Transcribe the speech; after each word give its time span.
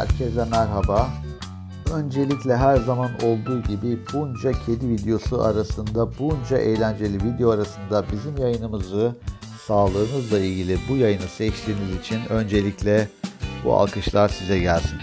Herkese 0.00 0.44
merhaba. 0.44 1.10
Öncelikle 1.94 2.56
her 2.56 2.76
zaman 2.76 3.10
olduğu 3.22 3.62
gibi 3.62 3.98
bunca 4.12 4.52
kedi 4.52 4.88
videosu 4.88 5.42
arasında, 5.42 6.18
bunca 6.18 6.58
eğlenceli 6.58 7.24
video 7.24 7.50
arasında 7.50 8.04
bizim 8.12 8.36
yayınımızı 8.36 9.16
sağlığınızla 9.66 10.38
ilgili 10.38 10.78
bu 10.88 10.96
yayını 10.96 11.28
seçtiğiniz 11.36 12.00
için 12.00 12.20
öncelikle 12.28 13.08
bu 13.64 13.74
alkışlar 13.74 14.28
size 14.28 14.58
gelsin. 14.58 14.98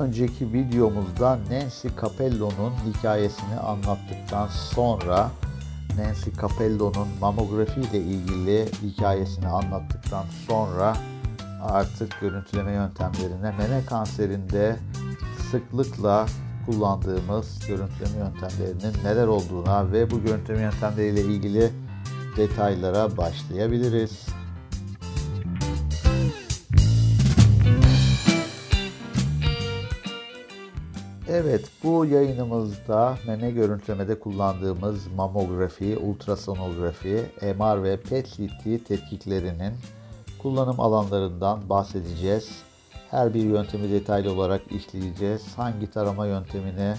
Önceki 0.00 0.52
videomuzda 0.52 1.38
Nancy 1.50 1.88
Capello'nun 2.00 2.72
hikayesini 2.86 3.54
anlattıktan 3.54 4.48
sonra 4.48 5.30
Nancy 5.98 6.30
Capello'nun 6.40 7.08
mamografi 7.20 7.80
ile 7.80 7.98
ilgili 7.98 8.68
hikayesini 8.82 9.46
anlattıktan 9.48 10.24
sonra 10.48 10.96
artık 11.62 12.20
görüntüleme 12.20 12.72
yöntemlerine 12.72 13.50
meme 13.58 13.84
kanserinde 13.86 14.76
sıklıkla 15.50 16.26
kullandığımız 16.66 17.58
görüntüleme 17.68 18.18
yöntemlerinin 18.18 19.04
neler 19.04 19.26
olduğuna 19.26 19.92
ve 19.92 20.10
bu 20.10 20.22
görüntüleme 20.22 20.62
yöntemleriyle 20.62 21.20
ilgili 21.20 21.70
detaylara 22.36 23.16
başlayabiliriz. 23.16 24.39
Evet, 31.32 31.70
bu 31.84 32.06
yayınımızda 32.06 33.18
meme 33.26 33.50
görüntülemede 33.50 34.20
kullandığımız 34.20 35.06
mamografi, 35.16 35.96
ultrasonografi, 35.98 37.24
MR 37.42 37.82
ve 37.82 37.96
PET-CT 37.96 38.84
tetkiklerinin 38.84 39.72
kullanım 40.38 40.80
alanlarından 40.80 41.68
bahsedeceğiz. 41.68 42.62
Her 43.10 43.34
bir 43.34 43.42
yöntemi 43.42 43.90
detaylı 43.90 44.32
olarak 44.32 44.72
işleyeceğiz. 44.72 45.42
Hangi 45.56 45.90
tarama 45.90 46.26
yöntemini, 46.26 46.94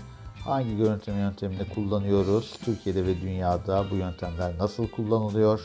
hangi 0.45 0.77
görüntüleme 0.77 1.21
yöntemini 1.21 1.69
kullanıyoruz? 1.75 2.59
Türkiye'de 2.65 3.05
ve 3.05 3.21
dünyada 3.21 3.85
bu 3.91 3.95
yöntemler 3.95 4.57
nasıl 4.57 4.87
kullanılıyor? 4.87 5.61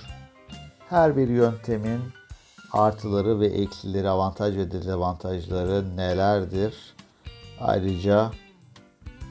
Her 0.88 1.16
bir 1.16 1.28
yöntemin 1.28 2.00
artıları 2.72 3.40
ve 3.40 3.46
eksileri, 3.46 4.08
avantaj 4.08 4.56
ve 4.56 4.70
dezavantajları 4.70 5.96
nelerdir? 5.96 6.74
Ayrıca 7.60 8.30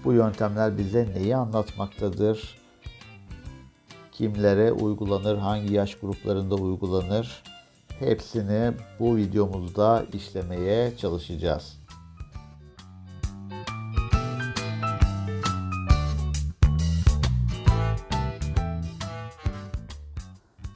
bu 0.05 0.13
yöntemler 0.13 0.77
bize 0.77 1.07
neyi 1.15 1.35
anlatmaktadır? 1.35 2.57
Kimlere 4.11 4.71
uygulanır? 4.71 5.37
Hangi 5.37 5.73
yaş 5.73 5.95
gruplarında 5.95 6.55
uygulanır? 6.55 7.43
Hepsini 7.99 8.71
bu 8.99 9.15
videomuzda 9.15 10.05
işlemeye 10.13 10.97
çalışacağız. 10.97 11.77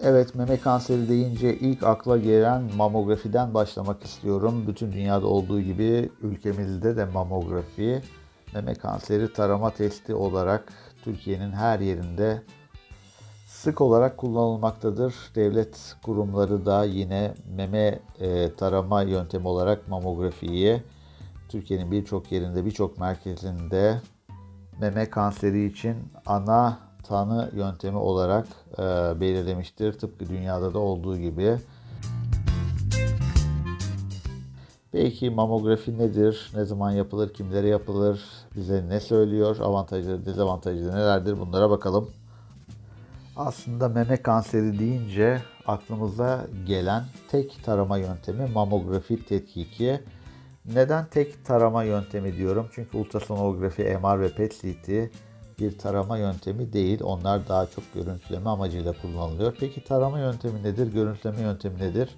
Evet 0.02 0.36
meme 0.36 0.58
kanseri 0.60 1.10
deyince 1.10 1.60
ilk 1.60 1.84
akla 1.84 2.18
gelen 2.18 2.64
mamografiden 2.78 3.54
başlamak 3.54 4.04
istiyorum. 4.04 4.64
Bütün 4.68 4.92
dünyada 4.92 5.28
olduğu 5.28 5.62
gibi 5.62 6.10
ülkemizde 6.22 6.98
de 6.98 7.06
mamografi 7.06 8.02
meme 8.54 8.74
kanseri 8.74 9.34
tarama 9.34 9.70
testi 9.70 10.16
olarak 10.16 10.74
Türkiye'nin 11.04 11.52
her 11.52 11.80
yerinde 11.80 12.42
sık 13.48 13.82
olarak 13.82 14.18
kullanılmaktadır. 14.18 15.16
Devlet 15.36 15.96
kurumları 16.04 16.66
da 16.66 16.84
yine 16.84 17.34
meme 17.56 18.00
e, 18.20 18.56
tarama 18.56 19.02
yöntemi 19.02 19.48
olarak 19.48 19.88
mamografiyi 19.88 20.84
Türkiye'nin 21.50 21.92
birçok 21.92 22.32
yerinde, 22.32 22.66
birçok 22.66 23.00
merkezinde 23.00 24.02
meme 24.80 25.10
kanseri 25.10 25.66
için 25.66 25.96
ana 26.26 26.80
tanı 27.04 27.52
yöntemi 27.54 27.98
olarak 27.98 28.48
e, 28.74 28.82
belirlemiştir. 29.22 29.94
Tıpkı 29.94 30.30
dünyada 30.30 30.74
da 30.74 30.80
olduğu 30.80 31.18
gibi. 31.18 31.58
Peki 34.92 35.30
mamografi 35.30 35.98
nedir? 35.98 36.52
Ne 36.56 36.66
zaman 36.66 36.92
yapılır? 36.92 37.34
Kimlere 37.34 37.68
yapılır? 37.68 38.24
Bize 38.56 38.90
ne 38.90 39.00
söylüyor? 39.00 39.58
Avantajları, 39.60 40.26
dezavantajları 40.26 40.96
nelerdir? 40.96 41.40
Bunlara 41.40 41.70
bakalım. 41.70 42.10
Aslında 43.36 43.90
meme 43.90 44.18
kanseri 44.22 44.80
deyince 44.80 45.42
aklımıza 45.66 46.46
gelen 46.66 47.04
tek 47.32 47.64
tarama 47.64 47.98
yöntemi 47.98 48.46
mamografi 48.46 49.26
tetkiki. 49.26 50.02
Neden 50.66 51.06
tek 51.06 51.46
tarama 51.46 51.84
yöntemi 51.84 52.38
diyorum? 52.38 52.68
Çünkü 52.72 52.98
ultrasonografi, 52.98 53.84
MR 53.84 54.20
ve 54.20 54.30
PET-CT 54.30 55.10
bir 55.60 55.78
tarama 55.78 56.18
yöntemi 56.18 56.74
değil. 56.74 57.00
Onlar 57.04 57.48
daha 57.48 57.66
çok 57.66 57.94
görüntüleme 57.94 58.50
amacıyla 58.50 58.94
kullanılıyor. 59.02 59.56
Peki 59.60 59.84
tarama 59.84 60.20
yöntemi 60.20 60.64
nedir? 60.64 60.94
Görüntüleme 60.94 61.42
yöntemi 61.42 61.80
nedir? 61.80 62.10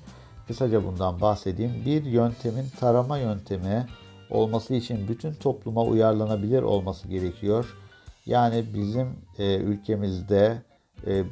Kısaca 0.47 0.85
bundan 0.85 1.22
bahsedeyim. 1.22 1.72
Bir 1.85 2.03
yöntemin 2.03 2.66
tarama 2.79 3.18
yöntemi 3.18 3.88
olması 4.29 4.74
için 4.74 5.07
bütün 5.07 5.34
topluma 5.34 5.84
uyarlanabilir 5.84 6.62
olması 6.62 7.07
gerekiyor. 7.07 7.78
Yani 8.25 8.66
bizim 8.74 9.07
e, 9.38 9.56
ülkemizde 9.56 10.62
e, 11.07 11.24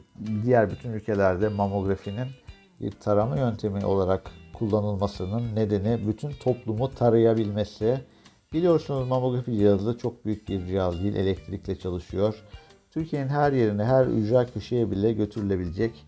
diğer 0.43 0.71
bütün 0.71 0.93
ülkelerde 0.93 1.49
mamografinin 1.49 2.27
bir 2.79 2.91
tarama 2.91 3.37
yöntemi 3.37 3.85
olarak 3.85 4.31
kullanılmasının 4.53 5.55
nedeni 5.55 6.07
bütün 6.07 6.31
toplumu 6.31 6.95
tarayabilmesi. 6.95 7.99
Biliyorsunuz 8.53 9.07
mamografi 9.07 9.57
cihazı 9.57 9.97
çok 9.97 10.25
büyük 10.25 10.49
bir 10.49 10.65
cihaz 10.65 11.03
değil, 11.03 11.15
elektrikle 11.15 11.79
çalışıyor. 11.79 12.43
Türkiye'nin 12.91 13.29
her 13.29 13.51
yerine, 13.51 13.83
her 13.83 14.05
ücra 14.05 14.45
köşeye 14.45 14.91
bile 14.91 15.13
götürülebilecek 15.13 16.05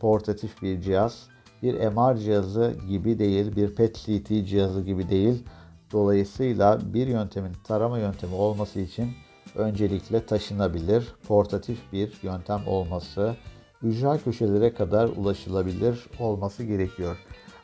portatif 0.00 0.62
bir 0.62 0.80
cihaz. 0.80 1.31
Bir 1.62 1.74
MR 1.74 2.16
cihazı 2.16 2.74
gibi 2.88 3.18
değil, 3.18 3.56
bir 3.56 3.74
PET-CT 3.74 4.44
cihazı 4.46 4.80
gibi 4.80 5.08
değil. 5.08 5.44
Dolayısıyla 5.92 6.80
bir 6.94 7.06
yöntemin 7.06 7.52
tarama 7.64 7.98
yöntemi 7.98 8.34
olması 8.34 8.80
için 8.80 9.12
öncelikle 9.54 10.26
taşınabilir, 10.26 11.14
portatif 11.28 11.92
bir 11.92 12.12
yöntem 12.22 12.60
olması, 12.66 13.36
ücra 13.82 14.18
köşelere 14.18 14.74
kadar 14.74 15.08
ulaşılabilir 15.08 16.06
olması 16.20 16.64
gerekiyor. 16.64 17.16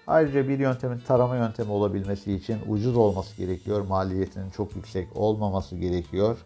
Ayrıca 0.07 0.49
bir 0.49 0.59
yöntemin 0.59 0.99
tarama 0.99 1.37
yöntemi 1.37 1.73
olabilmesi 1.73 2.33
için 2.33 2.59
ucuz 2.69 2.97
olması 2.97 3.37
gerekiyor. 3.37 3.87
Maliyetinin 3.87 4.51
çok 4.51 4.77
yüksek 4.77 5.17
olmaması 5.17 5.77
gerekiyor. 5.77 6.39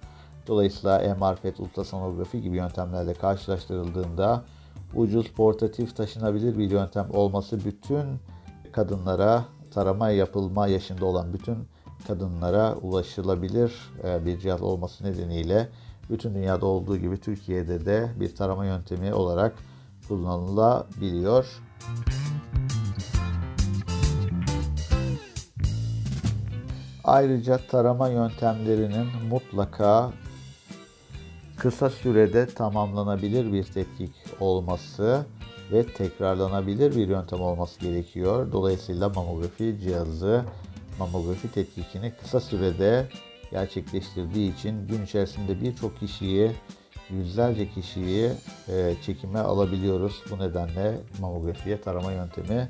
Dolayısıyla 0.47 1.17
MR, 1.21 1.37
PET, 1.37 1.61
ultrasonografi 1.61 2.43
gibi 2.43 2.57
yöntemlerle 2.57 3.15
karşılaştırıldığında 3.15 4.45
ucuz, 4.95 5.33
portatif, 5.33 5.97
taşınabilir 5.97 6.59
bir 6.59 6.71
yöntem 6.71 7.09
olması 7.13 7.65
bütün 7.65 8.05
kadınlara, 8.73 9.45
tarama 9.71 10.11
yapılma 10.11 10.67
yaşında 10.67 11.07
olan 11.07 11.33
bütün 11.33 11.57
kadınlara 12.07 12.75
ulaşılabilir 12.75 13.73
e, 14.05 14.27
bir 14.27 14.39
cihaz 14.39 14.63
olması 14.63 15.05
nedeniyle 15.05 15.69
bütün 16.11 16.35
dünyada 16.35 16.67
olduğu 16.67 16.97
gibi 16.97 17.21
Türkiye'de 17.21 17.87
de 17.87 18.11
bir 18.21 18.35
tarama 18.35 18.67
yöntemi 18.67 19.15
olarak 19.15 19.55
kullanılabiliyor. 20.09 21.63
Ayrıca 27.05 27.59
tarama 27.71 28.09
yöntemlerinin 28.09 29.07
mutlaka 29.31 30.13
kısa 31.63 31.91
sürede 31.91 32.47
tamamlanabilir 32.47 33.53
bir 33.53 33.65
tetkik 33.65 34.11
olması 34.41 35.27
ve 35.73 35.87
tekrarlanabilir 35.87 36.97
bir 36.97 37.09
yöntem 37.09 37.41
olması 37.41 37.81
gerekiyor. 37.81 38.53
Dolayısıyla 38.53 39.09
mamografi 39.09 39.79
cihazı 39.81 40.45
mamografi 40.99 41.53
tetkikini 41.53 42.13
kısa 42.21 42.41
sürede 42.41 43.09
gerçekleştirdiği 43.51 44.55
için 44.55 44.87
gün 44.89 45.05
içerisinde 45.05 45.61
birçok 45.61 46.01
kişiyi, 46.01 46.51
yüzlerce 47.11 47.71
kişiyi 47.71 48.31
e, 48.69 48.95
çekime 49.07 49.39
alabiliyoruz. 49.39 50.23
Bu 50.31 50.39
nedenle 50.39 51.01
mamografiye 51.21 51.81
tarama 51.81 52.13
yöntemi 52.13 52.69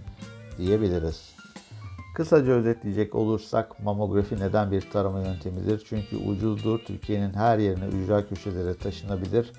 diyebiliriz. 0.59 1.32
Kısaca 2.15 2.53
özetleyecek 2.53 3.15
olursak 3.15 3.81
mamografi 3.85 4.41
neden 4.41 4.71
bir 4.71 4.91
tarama 4.91 5.21
yöntemidir? 5.21 5.83
Çünkü 5.89 6.17
ucuzdur, 6.17 6.79
Türkiye'nin 6.79 7.35
her 7.35 7.59
yerine 7.59 7.87
ücra 7.87 8.27
köşelere 8.29 8.75
taşınabilir, 8.75 9.53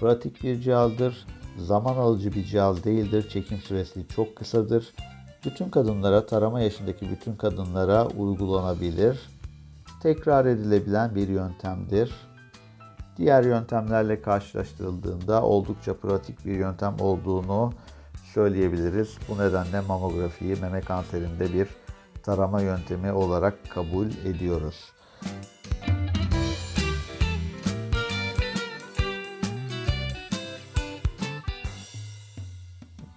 pratik 0.00 0.42
bir 0.42 0.60
cihazdır, 0.60 1.26
zaman 1.58 1.96
alıcı 1.96 2.32
bir 2.32 2.44
cihaz 2.44 2.84
değildir, 2.84 3.28
çekim 3.28 3.58
süresi 3.58 4.08
çok 4.08 4.36
kısadır. 4.36 4.94
Bütün 5.44 5.70
kadınlara, 5.70 6.26
tarama 6.26 6.60
yaşındaki 6.60 7.10
bütün 7.10 7.36
kadınlara 7.36 8.06
uygulanabilir. 8.06 9.20
Tekrar 10.02 10.46
edilebilen 10.46 11.14
bir 11.14 11.28
yöntemdir. 11.28 12.12
diğer 13.16 13.42
yöntemlerle 13.42 14.22
karşılaştırıldığında 14.22 15.42
oldukça 15.42 15.96
pratik 15.96 16.46
bir 16.46 16.52
yöntem 16.52 16.96
olduğunu 17.00 17.72
söyleyebiliriz. 18.34 19.18
Bu 19.28 19.38
nedenle 19.38 19.80
mamografiyi 19.80 20.56
meme 20.60 20.80
kanserinde 20.80 21.52
bir 21.52 21.68
tarama 22.28 22.60
yöntemi 22.60 23.12
olarak 23.12 23.54
kabul 23.70 24.06
ediyoruz. 24.06 24.92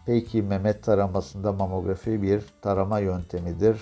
Peki 0.06 0.42
meme 0.42 0.82
taramasında 0.82 1.52
mamografi 1.54 2.22
bir 2.22 2.44
tarama 2.62 3.00
yöntemidir. 3.00 3.78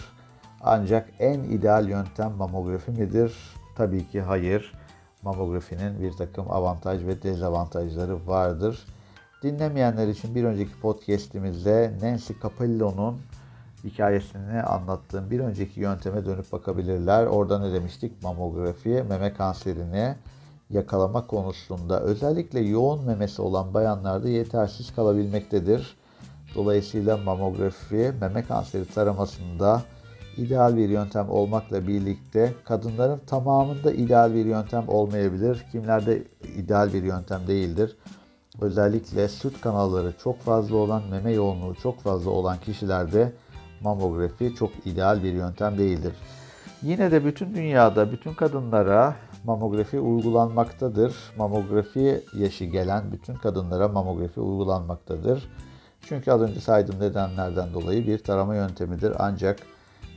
Ancak 0.62 1.10
en 1.20 1.40
ideal 1.40 1.90
yöntem 1.90 2.32
mamografi 2.32 2.92
midir? 2.92 3.38
Tabii 3.76 4.08
ki 4.08 4.22
hayır. 4.22 4.74
Mamografinin 5.22 6.02
bir 6.02 6.12
takım 6.12 6.52
avantaj 6.52 7.06
ve 7.06 7.24
dezavantajları 7.24 8.28
vardır. 8.28 8.86
Dinlemeyenler 9.44 10.08
için 10.08 10.36
bir 10.36 10.44
önceki 10.44 10.80
podcastimizde 10.80 11.92
Nancy 12.02 12.34
Capello'nun 12.44 13.22
hikayesini 13.84 14.62
anlattığım 14.62 15.32
bir 15.32 15.40
önceki 15.40 15.80
yönteme 15.80 16.26
dönüp 16.26 16.52
bakabilirler. 16.52 17.26
Orada 17.26 17.60
ne 17.60 17.74
demiştik? 17.74 18.24
Mamografi 18.24 19.06
meme 19.10 19.34
kanserini 19.34 20.16
yakalama 20.70 21.28
konusunda 21.28 22.02
özellikle 22.02 22.60
yoğun 22.60 23.06
memesi 23.06 23.42
olan 23.42 23.74
bayanlarda 23.74 24.30
yetersiz 24.30 24.96
kalabilmektedir. 24.96 25.98
Dolayısıyla 26.56 27.18
mamografi 27.18 28.14
meme 28.22 28.46
kanseri 28.46 28.86
taramasında 28.86 29.82
ideal 30.38 30.78
bir 30.78 30.90
yöntem 30.90 31.30
olmakla 31.30 31.88
birlikte 31.88 32.54
kadınların 32.64 33.22
tamamında 33.28 33.92
ideal 33.92 34.34
bir 34.34 34.46
yöntem 34.46 34.90
olmayabilir. 34.90 35.66
Kimlerde 35.72 36.24
ideal 36.58 36.94
bir 36.94 37.04
yöntem 37.04 37.48
değildir. 37.48 37.98
Özellikle 38.62 39.28
süt 39.28 39.62
kanalları 39.62 40.14
çok 40.24 40.40
fazla 40.40 40.76
olan, 40.76 41.04
meme 41.12 41.32
yoğunluğu 41.32 41.76
çok 41.76 42.00
fazla 42.00 42.30
olan 42.30 42.58
kişilerde 42.58 43.34
mamografi 43.82 44.56
çok 44.56 44.72
ideal 44.86 45.24
bir 45.24 45.34
yöntem 45.34 45.78
değildir. 45.78 46.14
Yine 46.82 47.12
de 47.12 47.26
bütün 47.26 47.54
dünyada 47.54 48.12
bütün 48.12 48.34
kadınlara 48.34 49.16
mamografi 49.46 50.00
uygulanmaktadır. 50.00 51.16
Mamografi 51.38 52.24
yaşı 52.34 52.66
gelen 52.66 53.12
bütün 53.12 53.36
kadınlara 53.36 53.88
mamografi 53.88 54.40
uygulanmaktadır. 54.40 55.50
Çünkü 56.02 56.32
az 56.32 56.42
önce 56.42 56.60
saydığım 56.60 57.00
nedenlerden 57.00 57.74
dolayı 57.74 58.08
bir 58.08 58.18
tarama 58.18 58.56
yöntemidir. 58.56 59.14
Ancak 59.20 59.60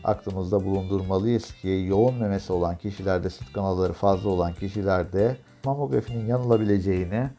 aklımızda 0.05 0.65
bulundurmalıyız 0.65 1.55
ki 1.55 1.85
yoğun 1.89 2.15
memesi 2.15 2.53
olan 2.53 2.77
kişilerde, 2.77 3.31
süt 3.31 3.53
kanalları 3.53 3.93
fazla 3.93 4.31
olan 4.31 4.55
kişilerde 4.55 5.37
mamografinin 5.65 6.27
yanılabileceğini 6.27 7.31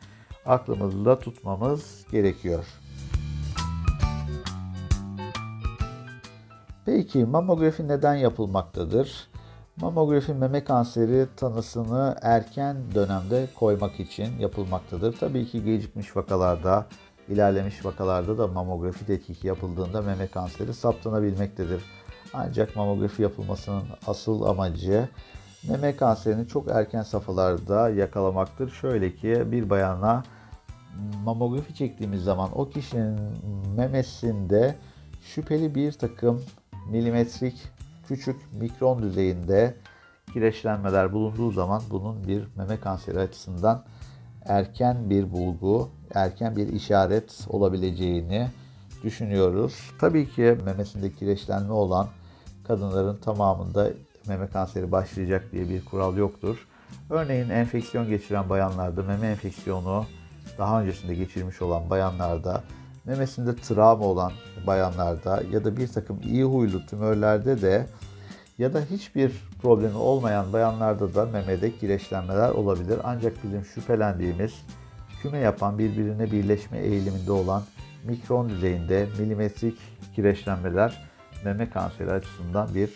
aklımızda 0.45 1.19
tutmamız 1.19 2.05
gerekiyor. 2.11 2.65
Peki 6.85 7.25
mamografi 7.25 7.87
neden 7.87 8.15
yapılmaktadır? 8.15 9.27
Mamografi 9.77 10.33
meme 10.33 10.63
kanseri 10.63 11.27
tanısını 11.37 12.15
erken 12.21 12.77
dönemde 12.95 13.47
koymak 13.59 13.99
için 13.99 14.39
yapılmaktadır. 14.39 15.17
Tabii 15.19 15.45
ki 15.45 15.63
gecikmiş 15.63 16.17
vakalarda, 16.17 16.85
ilerlemiş 17.29 17.85
vakalarda 17.85 18.37
da 18.37 18.47
mamografi 18.47 19.05
tetkiki 19.05 19.47
yapıldığında 19.47 20.01
meme 20.01 20.27
kanseri 20.27 20.73
saptanabilmektedir. 20.73 21.83
Ancak 22.33 22.75
mamografi 22.75 23.21
yapılmasının 23.21 23.83
asıl 24.07 24.41
amacı 24.41 25.09
meme 25.69 25.95
kanserini 25.95 26.47
çok 26.47 26.67
erken 26.67 27.03
safhalarda 27.03 27.89
yakalamaktır. 27.89 28.69
Şöyle 28.69 29.15
ki 29.15 29.43
bir 29.51 29.69
bayana 29.69 30.23
mamografi 31.23 31.75
çektiğimiz 31.75 32.23
zaman 32.23 32.49
o 32.55 32.69
kişinin 32.69 33.19
memesinde 33.77 34.75
şüpheli 35.21 35.75
bir 35.75 35.91
takım 35.91 36.41
milimetrik 36.89 37.61
küçük 38.07 38.53
mikron 38.53 39.01
düzeyinde 39.01 39.75
kireçlenmeler 40.33 41.13
bulunduğu 41.13 41.51
zaman 41.51 41.81
bunun 41.89 42.27
bir 42.27 42.43
meme 42.57 42.79
kanseri 42.79 43.19
açısından 43.19 43.83
erken 44.45 45.09
bir 45.09 45.31
bulgu, 45.31 45.89
erken 46.13 46.55
bir 46.55 46.67
işaret 46.67 47.45
olabileceğini 47.49 48.47
düşünüyoruz. 49.03 49.91
Tabii 49.99 50.29
ki 50.29 50.57
memesinde 50.65 51.11
kireçlenme 51.11 51.73
olan 51.73 52.07
kadınların 52.67 53.17
tamamında 53.17 53.89
meme 54.27 54.47
kanseri 54.47 54.91
başlayacak 54.91 55.51
diye 55.51 55.69
bir 55.69 55.85
kural 55.85 56.17
yoktur. 56.17 56.67
Örneğin 57.09 57.49
enfeksiyon 57.49 58.07
geçiren 58.07 58.49
bayanlarda 58.49 59.03
meme 59.03 59.27
enfeksiyonu 59.27 60.05
daha 60.57 60.81
öncesinde 60.81 61.15
geçirmiş 61.15 61.61
olan 61.61 61.89
bayanlarda, 61.89 62.63
memesinde 63.05 63.55
travma 63.55 64.05
olan 64.05 64.31
bayanlarda 64.67 65.43
ya 65.51 65.63
da 65.63 65.77
bir 65.77 65.87
takım 65.87 66.21
iyi 66.23 66.43
huylu 66.43 66.85
tümörlerde 66.85 67.61
de 67.61 67.87
ya 68.57 68.73
da 68.73 68.81
hiçbir 68.91 69.31
problemi 69.61 69.97
olmayan 69.97 70.53
bayanlarda 70.53 71.15
da 71.15 71.25
memede 71.25 71.77
kireçlenmeler 71.77 72.49
olabilir. 72.49 72.99
Ancak 73.03 73.43
bizim 73.43 73.65
şüphelendiğimiz 73.65 74.53
küme 75.21 75.37
yapan 75.37 75.79
birbirine 75.79 76.31
birleşme 76.31 76.79
eğiliminde 76.79 77.31
olan 77.31 77.63
mikron 78.03 78.49
düzeyinde 78.49 79.07
milimetrik 79.19 79.77
kireçlenmeler 80.15 81.09
meme 81.45 81.69
kanseri 81.69 82.11
açısından 82.11 82.75
bir 82.75 82.89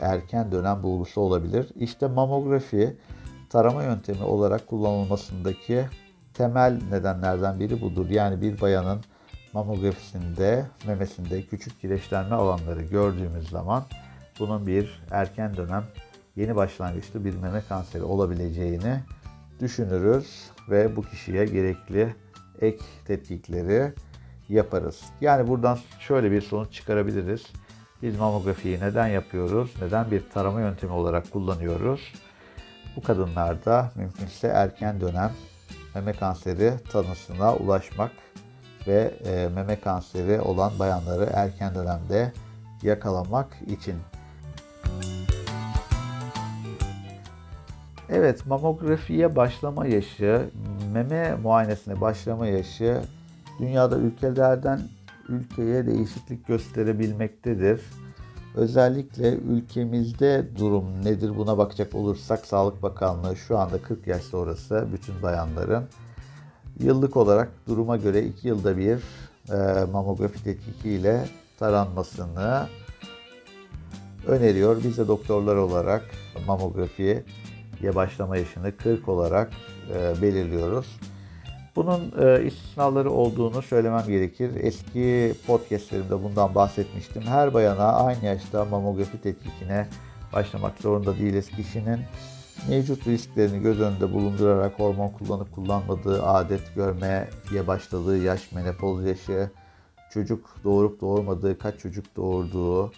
erken 0.00 0.52
dönem 0.52 0.82
bulgusu 0.82 1.20
olabilir. 1.20 1.68
İşte 1.74 2.06
mamografi 2.06 2.96
tarama 3.50 3.82
yöntemi 3.82 4.22
olarak 4.22 4.66
kullanılmasındaki 4.66 5.86
temel 6.34 6.80
nedenlerden 6.90 7.60
biri 7.60 7.80
budur. 7.80 8.10
Yani 8.10 8.40
bir 8.40 8.60
bayanın 8.60 9.00
mamografisinde 9.52 10.66
memesinde 10.86 11.42
küçük 11.42 11.80
kireçlenme 11.80 12.34
alanları 12.34 12.82
gördüğümüz 12.82 13.48
zaman 13.48 13.84
bunun 14.38 14.66
bir 14.66 15.02
erken 15.10 15.56
dönem 15.56 15.84
yeni 16.36 16.56
başlangıçlı 16.56 17.24
bir 17.24 17.36
meme 17.36 17.62
kanseri 17.68 18.02
olabileceğini 18.02 19.00
düşünürüz 19.60 20.50
ve 20.70 20.96
bu 20.96 21.02
kişiye 21.02 21.44
gerekli 21.44 22.14
ek 22.60 22.78
tetkikleri 23.06 23.92
yaparız. 24.48 25.02
Yani 25.20 25.48
buradan 25.48 25.78
şöyle 26.00 26.30
bir 26.30 26.40
sonuç 26.40 26.72
çıkarabiliriz. 26.72 27.42
Biz 28.02 28.18
mamografiyi 28.18 28.80
neden 28.80 29.06
yapıyoruz? 29.06 29.74
Neden 29.82 30.10
bir 30.10 30.30
tarama 30.30 30.60
yöntemi 30.60 30.92
olarak 30.92 31.30
kullanıyoruz? 31.30 32.12
Bu 32.96 33.02
kadınlarda 33.02 33.92
mümkünse 33.94 34.48
erken 34.48 35.00
dönem 35.00 35.32
meme 35.94 36.12
kanseri 36.12 36.72
tanısına 36.92 37.54
ulaşmak 37.54 38.12
ve 38.86 39.14
e, 39.24 39.48
meme 39.54 39.80
kanseri 39.80 40.40
olan 40.40 40.78
bayanları 40.78 41.30
erken 41.34 41.74
dönemde 41.74 42.32
yakalamak 42.82 43.56
için. 43.66 43.94
Evet, 48.10 48.46
mamografiye 48.46 49.36
başlama 49.36 49.86
yaşı, 49.86 50.50
meme 50.92 51.34
muayenesine 51.34 52.00
başlama 52.00 52.46
yaşı 52.46 53.00
dünyada 53.58 53.98
ülkelerden 53.98 54.80
ülkeye 55.28 55.86
değişiklik 55.86 56.46
gösterebilmektedir. 56.46 57.80
Özellikle 58.54 59.34
ülkemizde 59.34 60.46
durum 60.58 61.04
nedir 61.04 61.36
buna 61.36 61.58
bakacak 61.58 61.94
olursak 61.94 62.46
Sağlık 62.46 62.82
Bakanlığı 62.82 63.36
şu 63.36 63.58
anda 63.58 63.82
40 63.82 64.06
yaş 64.06 64.22
sonrası 64.22 64.88
bütün 64.92 65.22
bayanların 65.22 65.84
yıllık 66.80 67.16
olarak 67.16 67.48
duruma 67.68 67.96
göre 67.96 68.22
2 68.22 68.48
yılda 68.48 68.76
bir 68.78 68.98
e, 69.52 69.84
mamografi 69.92 70.44
tetkiki 70.44 70.90
ile 70.90 71.24
taranmasını 71.58 72.68
öneriyor. 74.26 74.84
Biz 74.84 74.98
de 74.98 75.08
doktorlar 75.08 75.56
olarak 75.56 76.04
mamografiye 76.46 77.24
başlama 77.94 78.36
yaşını 78.36 78.76
40 78.76 79.08
olarak 79.08 79.50
e, 79.94 80.22
belirliyoruz. 80.22 80.86
Bunun 81.76 82.12
e, 82.20 82.44
istisnaları 82.44 83.10
olduğunu 83.10 83.62
söylemem 83.62 84.06
gerekir. 84.06 84.50
Eski 84.60 85.34
podcastlerimde 85.46 86.22
bundan 86.22 86.54
bahsetmiştim. 86.54 87.22
Her 87.22 87.54
bayana 87.54 87.92
aynı 87.92 88.24
yaşta 88.24 88.64
mamografi 88.64 89.20
tetkikine 89.20 89.88
başlamak 90.32 90.78
zorunda 90.78 91.18
değiliz. 91.18 91.50
Kişinin 91.50 92.00
mevcut 92.68 93.06
risklerini 93.06 93.62
göz 93.62 93.80
önünde 93.80 94.12
bulundurarak 94.12 94.78
hormon 94.78 95.08
kullanıp 95.08 95.52
kullanmadığı, 95.54 96.22
adet 96.22 96.74
görmeye 96.74 97.28
başladığı 97.66 98.18
yaş, 98.18 98.52
menopoz 98.52 99.04
yaşı, 99.04 99.50
çocuk 100.10 100.56
doğurup 100.64 101.00
doğurmadığı, 101.00 101.58
kaç 101.58 101.78
çocuk 101.78 102.16
doğurduğu, 102.16 102.92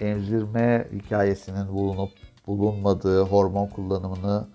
emzirme 0.00 0.88
hikayesinin 0.92 1.68
bulunup 1.68 2.10
bulunmadığı, 2.46 3.22
hormon 3.22 3.66
kullanımını 3.66 4.48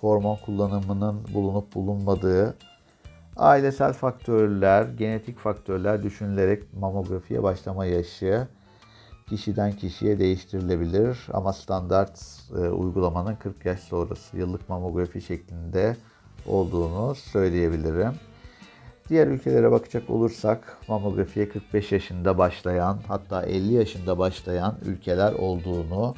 hormon 0.00 0.36
kullanımının 0.36 1.20
bulunup 1.34 1.74
bulunmadığı, 1.74 2.56
ailesel 3.36 3.92
faktörler, 3.92 4.84
genetik 4.84 5.38
faktörler 5.38 6.02
düşünülerek 6.02 6.74
mamografiye 6.74 7.42
başlama 7.42 7.86
yaşı, 7.86 8.48
kişiden 9.28 9.72
kişiye 9.72 10.18
değiştirilebilir 10.18 11.18
ama 11.32 11.52
standart 11.52 12.20
e, 12.56 12.58
uygulamanın 12.58 13.34
40 13.34 13.64
yaş 13.64 13.80
sonrası 13.80 14.36
yıllık 14.36 14.68
mamografi 14.68 15.22
şeklinde 15.22 15.96
olduğunu 16.46 17.14
söyleyebilirim. 17.14 18.12
Diğer 19.08 19.26
ülkelere 19.26 19.70
bakacak 19.70 20.10
olursak 20.10 20.78
mamografiye 20.88 21.48
45 21.48 21.92
yaşında 21.92 22.38
başlayan 22.38 22.98
hatta 23.08 23.42
50 23.42 23.72
yaşında 23.72 24.18
başlayan 24.18 24.78
ülkeler 24.84 25.32
olduğunu 25.32 26.14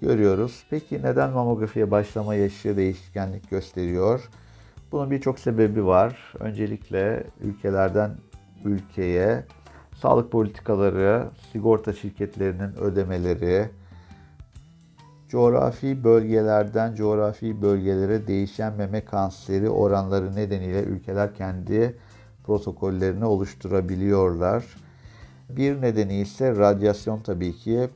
görüyoruz. 0.00 0.64
Peki 0.70 1.02
neden 1.02 1.30
mamografiye 1.30 1.90
başlama 1.90 2.34
yaşı 2.34 2.76
değişkenlik 2.76 3.50
gösteriyor? 3.50 4.28
Bunun 4.92 5.10
birçok 5.10 5.38
sebebi 5.38 5.86
var. 5.86 6.32
Öncelikle 6.40 7.24
ülkelerden 7.40 8.10
ülkeye 8.64 9.44
sağlık 10.02 10.32
politikaları, 10.32 11.28
sigorta 11.52 11.92
şirketlerinin 11.92 12.76
ödemeleri, 12.76 13.68
coğrafi 15.28 16.04
bölgelerden 16.04 16.94
coğrafi 16.94 17.62
bölgelere 17.62 18.26
değişen 18.26 18.72
meme 18.72 19.04
kanseri 19.04 19.70
oranları 19.70 20.36
nedeniyle 20.36 20.82
ülkeler 20.82 21.34
kendi 21.34 21.96
protokollerini 22.46 23.24
oluşturabiliyorlar. 23.24 24.64
Bir 25.48 25.82
nedeni 25.82 26.20
ise 26.20 26.56
radyasyon 26.56 27.20
tabii 27.20 27.56
ki. 27.56 27.88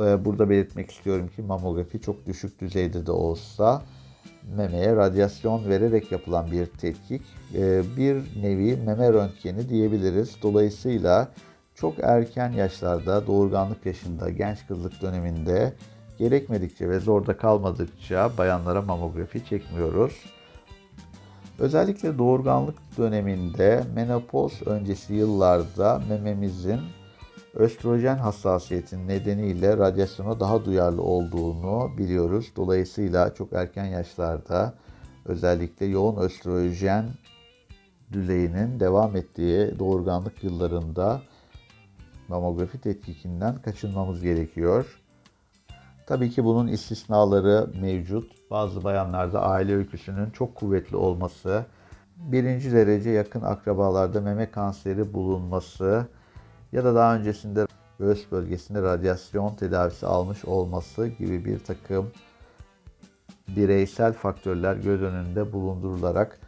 Ee, 0.00 0.24
burada 0.24 0.50
belirtmek 0.50 0.90
istiyorum 0.90 1.28
ki 1.36 1.42
mamografi 1.42 2.00
çok 2.00 2.26
düşük 2.26 2.60
düzeyde 2.60 3.06
de 3.06 3.12
olsa 3.12 3.82
memeye 4.56 4.96
radyasyon 4.96 5.68
vererek 5.68 6.12
yapılan 6.12 6.50
bir 6.50 6.66
tetkik. 6.66 7.22
Ee, 7.54 7.82
bir 7.96 8.42
nevi 8.42 8.76
meme 8.76 9.12
röntgeni 9.12 9.68
diyebiliriz. 9.68 10.36
Dolayısıyla 10.42 11.28
çok 11.74 11.94
erken 12.02 12.52
yaşlarda, 12.52 13.26
doğurganlık 13.26 13.86
yaşında, 13.86 14.30
genç 14.30 14.66
kızlık 14.66 15.02
döneminde 15.02 15.72
gerekmedikçe 16.18 16.88
ve 16.88 17.00
zorda 17.00 17.36
kalmadıkça 17.36 18.30
bayanlara 18.38 18.82
mamografi 18.82 19.44
çekmiyoruz. 19.44 20.24
Özellikle 21.58 22.18
doğurganlık 22.18 22.78
döneminde 22.98 23.84
menopoz 23.94 24.62
öncesi 24.66 25.14
yıllarda 25.14 26.02
mememizin 26.08 26.80
östrojen 27.54 28.16
hassasiyetinin 28.16 29.08
nedeniyle 29.08 29.76
radyasyona 29.76 30.40
daha 30.40 30.64
duyarlı 30.64 31.02
olduğunu 31.02 31.98
biliyoruz. 31.98 32.52
Dolayısıyla 32.56 33.34
çok 33.34 33.52
erken 33.52 33.84
yaşlarda 33.84 34.74
özellikle 35.24 35.86
yoğun 35.86 36.16
östrojen 36.16 37.04
düzeyinin 38.12 38.80
devam 38.80 39.16
ettiği 39.16 39.78
doğurganlık 39.78 40.44
yıllarında 40.44 41.22
mamografi 42.28 42.80
tetkikinden 42.80 43.56
kaçınmamız 43.62 44.22
gerekiyor. 44.22 45.00
Tabii 46.06 46.30
ki 46.30 46.44
bunun 46.44 46.66
istisnaları 46.66 47.70
mevcut. 47.80 48.32
Bazı 48.50 48.84
bayanlarda 48.84 49.42
aile 49.42 49.74
öyküsünün 49.76 50.30
çok 50.30 50.54
kuvvetli 50.54 50.96
olması, 50.96 51.64
birinci 52.16 52.72
derece 52.72 53.10
yakın 53.10 53.40
akrabalarda 53.40 54.20
meme 54.20 54.50
kanseri 54.50 55.14
bulunması 55.14 56.06
ya 56.72 56.84
da 56.84 56.94
daha 56.94 57.16
öncesinde 57.16 57.66
göğüs 57.98 58.32
bölgesinde 58.32 58.82
radyasyon 58.82 59.54
tedavisi 59.54 60.06
almış 60.06 60.44
olması 60.44 61.06
gibi 61.06 61.44
bir 61.44 61.58
takım 61.58 62.12
bireysel 63.48 64.12
faktörler 64.12 64.76
göz 64.76 65.02
önünde 65.02 65.52
bulundurularak 65.52 66.40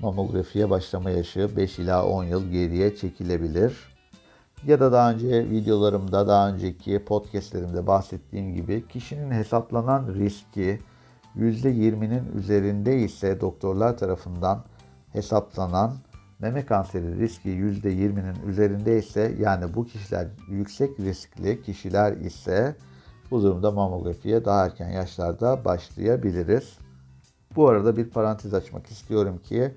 mamografiye 0.00 0.70
başlama 0.70 1.10
yaşı 1.10 1.56
5 1.56 1.78
ila 1.78 2.06
10 2.06 2.24
yıl 2.24 2.50
geriye 2.50 2.96
çekilebilir. 2.96 3.90
Ya 4.66 4.80
da 4.80 4.92
daha 4.92 5.12
önce 5.12 5.50
videolarımda, 5.50 6.28
daha 6.28 6.48
önceki 6.48 7.04
podcastlerimde 7.04 7.86
bahsettiğim 7.86 8.54
gibi 8.54 8.88
kişinin 8.88 9.30
hesaplanan 9.30 10.14
riski 10.14 10.80
%20'nin 11.36 12.38
üzerinde 12.38 12.98
ise 12.98 13.40
doktorlar 13.40 13.98
tarafından 13.98 14.64
hesaplanan 15.12 15.94
meme 16.40 16.66
kanseri 16.66 17.18
riski 17.18 17.48
%20'nin 17.48 18.48
üzerinde 18.48 18.98
ise 18.98 19.34
yani 19.38 19.74
bu 19.74 19.86
kişiler 19.86 20.26
yüksek 20.48 21.00
riskli 21.00 21.62
kişiler 21.62 22.12
ise 22.12 22.76
bu 23.30 23.42
durumda 23.42 23.70
mamografiye 23.70 24.44
daha 24.44 24.66
erken 24.66 24.90
yaşlarda 24.90 25.64
başlayabiliriz. 25.64 26.78
Bu 27.56 27.68
arada 27.68 27.96
bir 27.96 28.10
parantez 28.10 28.54
açmak 28.54 28.86
istiyorum 28.86 29.40
ki 29.44 29.74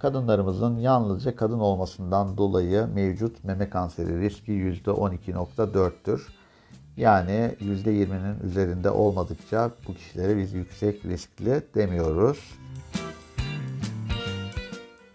Kadınlarımızın 0.00 0.78
yalnızca 0.78 1.36
kadın 1.36 1.58
olmasından 1.58 2.36
dolayı 2.36 2.86
mevcut 2.94 3.44
meme 3.44 3.70
kanseri 3.70 4.20
riski 4.20 4.52
%12.4'tür. 4.52 6.20
Yani 6.96 7.54
%20'nin 7.60 8.40
üzerinde 8.48 8.90
olmadıkça 8.90 9.70
bu 9.88 9.94
kişilere 9.94 10.38
biz 10.38 10.52
yüksek 10.52 11.04
riskli 11.04 11.62
demiyoruz. 11.74 12.58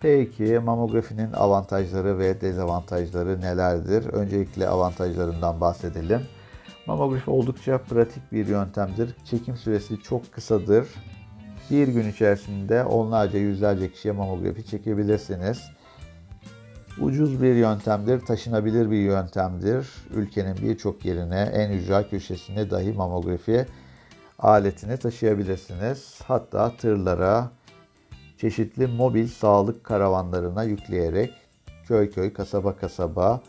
Peki 0.01 0.59
mamografinin 0.59 1.33
avantajları 1.33 2.19
ve 2.19 2.41
dezavantajları 2.41 3.41
nelerdir? 3.41 4.05
Öncelikle 4.05 4.67
avantajlarından 4.67 5.61
bahsedelim. 5.61 6.21
Mamografi 6.87 7.31
oldukça 7.31 7.77
pratik 7.77 8.31
bir 8.31 8.47
yöntemdir. 8.47 9.15
Çekim 9.25 9.57
süresi 9.57 10.01
çok 10.01 10.31
kısadır 10.33 10.87
bir 11.71 11.87
gün 11.87 12.09
içerisinde 12.09 12.83
onlarca 12.83 13.39
yüzlerce 13.39 13.91
kişiye 13.91 14.13
mamografi 14.13 14.65
çekebilirsiniz. 14.65 15.63
Ucuz 17.01 17.41
bir 17.41 17.55
yöntemdir, 17.55 18.19
taşınabilir 18.19 18.91
bir 18.91 18.99
yöntemdir. 18.99 19.87
Ülkenin 20.13 20.57
birçok 20.57 21.05
yerine, 21.05 21.41
en 21.41 21.71
ücra 21.71 22.09
köşesine 22.09 22.71
dahi 22.71 22.93
mamografi 22.93 23.65
aletini 24.39 24.97
taşıyabilirsiniz. 24.97 26.19
Hatta 26.27 26.71
tırlara, 26.77 27.51
çeşitli 28.37 28.87
mobil 28.87 29.27
sağlık 29.27 29.83
karavanlarına 29.83 30.63
yükleyerek 30.63 31.33
köy 31.87 32.11
köy, 32.11 32.33
kasaba 32.33 32.75
kasaba 32.75 33.41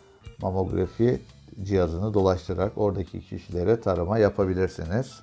mamografi 0.43 1.21
cihazını 1.63 2.15
dolaştırarak 2.15 2.73
oradaki 2.77 3.21
kişilere 3.21 3.81
tarama 3.81 4.19
yapabilirsiniz. 4.19 5.21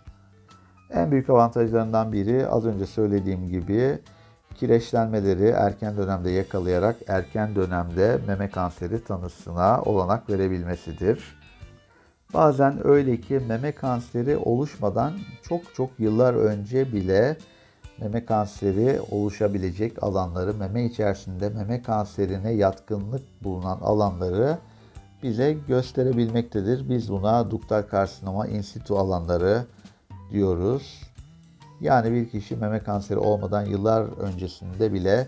En 0.89 1.11
büyük 1.11 1.29
avantajlarından 1.29 2.13
biri 2.13 2.47
az 2.47 2.65
önce 2.65 2.85
söylediğim 2.85 3.47
gibi 3.47 3.99
kireçlenmeleri 4.55 5.47
erken 5.47 5.97
dönemde 5.97 6.29
yakalayarak 6.29 6.95
erken 7.07 7.55
dönemde 7.55 8.19
meme 8.27 8.49
kanseri 8.49 9.03
tanısına 9.03 9.81
olanak 9.81 10.29
verebilmesidir. 10.29 11.43
Bazen 12.33 12.87
öyle 12.87 13.21
ki 13.21 13.41
meme 13.47 13.71
kanseri 13.71 14.37
oluşmadan 14.37 15.13
çok 15.43 15.75
çok 15.75 15.89
yıllar 15.99 16.33
önce 16.33 16.93
bile 16.93 17.37
meme 18.01 18.25
kanseri 18.25 19.01
oluşabilecek 19.11 20.03
alanları, 20.03 20.53
meme 20.53 20.85
içerisinde 20.85 21.49
meme 21.49 21.81
kanserine 21.81 22.51
yatkınlık 22.51 23.43
bulunan 23.43 23.79
alanları 23.81 24.57
bize 25.23 25.53
gösterebilmektedir. 25.67 26.89
Biz 26.89 27.09
buna 27.11 27.51
duktal 27.51 27.81
karsinoma 27.81 28.47
in 28.47 28.61
situ 28.61 28.99
alanları, 28.99 29.65
diyoruz. 30.31 31.01
Yani 31.81 32.11
bir 32.11 32.29
kişi 32.29 32.55
meme 32.55 32.79
kanseri 32.79 33.19
olmadan 33.19 33.65
yıllar 33.65 34.03
öncesinde 34.03 34.93
bile 34.93 35.27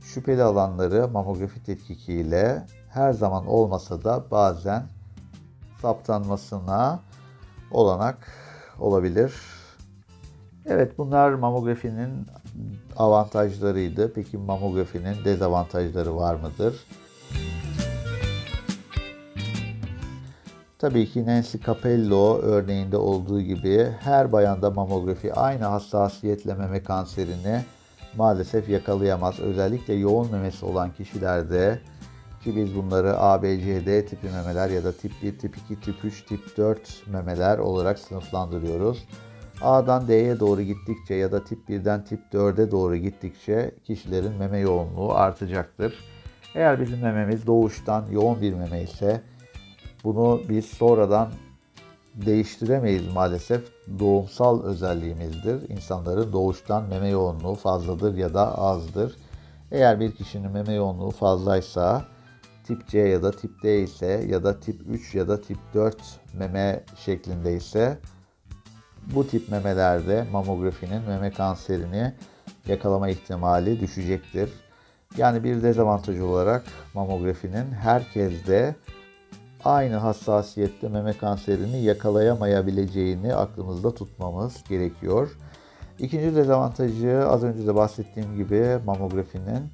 şüpheli 0.00 0.42
alanları 0.42 1.08
mamografi 1.08 1.64
tetkikiyle 1.64 2.66
her 2.88 3.12
zaman 3.12 3.46
olmasa 3.46 4.04
da 4.04 4.24
bazen 4.30 4.86
saptanmasına 5.82 7.00
olanak 7.70 8.18
olabilir. 8.78 9.57
Evet 10.70 10.98
bunlar 10.98 11.34
mamografinin 11.34 12.26
avantajlarıydı. 12.96 14.12
Peki 14.12 14.38
mamografinin 14.38 15.24
dezavantajları 15.24 16.16
var 16.16 16.34
mıdır? 16.34 16.86
Tabii 20.78 21.06
ki 21.06 21.26
Nancy 21.26 21.58
Capello 21.66 22.38
örneğinde 22.38 22.96
olduğu 22.96 23.40
gibi 23.40 23.88
her 24.00 24.32
bayanda 24.32 24.70
mamografi 24.70 25.34
aynı 25.34 25.64
hassasiyetle 25.64 26.54
meme 26.54 26.82
kanserini 26.82 27.64
maalesef 28.16 28.68
yakalayamaz. 28.68 29.40
Özellikle 29.40 29.94
yoğun 29.94 30.32
memesi 30.32 30.66
olan 30.66 30.92
kişilerde 30.92 31.78
ki 32.44 32.56
biz 32.56 32.76
bunları 32.76 33.18
A, 33.18 33.42
B, 33.42 33.60
C, 33.60 33.86
D 33.86 34.06
tipi 34.06 34.26
memeler 34.26 34.68
ya 34.68 34.84
da 34.84 34.92
tip 34.92 35.12
1, 35.22 35.38
tip 35.38 35.56
2, 35.56 35.80
tip 35.80 36.04
3, 36.04 36.26
tip 36.26 36.56
4 36.56 37.06
memeler 37.06 37.58
olarak 37.58 37.98
sınıflandırıyoruz. 37.98 39.04
A'dan 39.62 40.08
D'ye 40.08 40.40
doğru 40.40 40.62
gittikçe 40.62 41.14
ya 41.14 41.32
da 41.32 41.44
tip 41.44 41.68
1'den 41.68 42.04
tip 42.04 42.20
4'e 42.32 42.70
doğru 42.70 42.96
gittikçe 42.96 43.70
kişilerin 43.84 44.32
meme 44.32 44.58
yoğunluğu 44.58 45.14
artacaktır. 45.14 45.94
Eğer 46.54 46.80
bizim 46.80 47.00
mememiz 47.00 47.46
doğuştan 47.46 48.06
yoğun 48.10 48.40
bir 48.40 48.54
meme 48.54 48.82
ise 48.82 49.22
bunu 50.04 50.42
biz 50.48 50.64
sonradan 50.64 51.28
değiştiremeyiz 52.14 53.12
maalesef. 53.12 53.64
Doğumsal 53.98 54.64
özelliğimizdir. 54.64 55.70
İnsanların 55.70 56.32
doğuştan 56.32 56.84
meme 56.88 57.08
yoğunluğu 57.08 57.54
fazladır 57.54 58.16
ya 58.16 58.34
da 58.34 58.58
azdır. 58.58 59.16
Eğer 59.72 60.00
bir 60.00 60.12
kişinin 60.12 60.50
meme 60.50 60.72
yoğunluğu 60.72 61.10
fazlaysa 61.10 62.04
tip 62.64 62.88
C 62.88 62.98
ya 62.98 63.22
da 63.22 63.30
tip 63.30 63.62
D 63.62 63.80
ise 63.80 64.26
ya 64.28 64.44
da 64.44 64.60
tip 64.60 64.80
3 64.88 65.14
ya 65.14 65.28
da 65.28 65.40
tip 65.40 65.58
4 65.74 65.96
meme 66.34 66.84
şeklinde 67.04 67.56
ise 67.56 67.98
bu 69.14 69.26
tip 69.26 69.48
memelerde 69.48 70.24
mamografinin 70.32 71.02
meme 71.02 71.30
kanserini 71.30 72.12
yakalama 72.66 73.08
ihtimali 73.08 73.80
düşecektir. 73.80 74.50
Yani 75.16 75.44
bir 75.44 75.62
dezavantaj 75.62 76.20
olarak 76.20 76.64
mamografinin 76.94 77.72
herkeste 77.72 78.76
aynı 79.64 79.96
hassasiyette 79.96 80.88
meme 80.88 81.12
kanserini 81.12 81.82
yakalayamayabileceğini 81.82 83.34
aklımızda 83.34 83.94
tutmamız 83.94 84.64
gerekiyor. 84.68 85.30
İkinci 85.98 86.36
dezavantajı 86.36 87.28
az 87.28 87.44
önce 87.44 87.66
de 87.66 87.74
bahsettiğim 87.74 88.36
gibi 88.36 88.78
mamografinin 88.86 89.70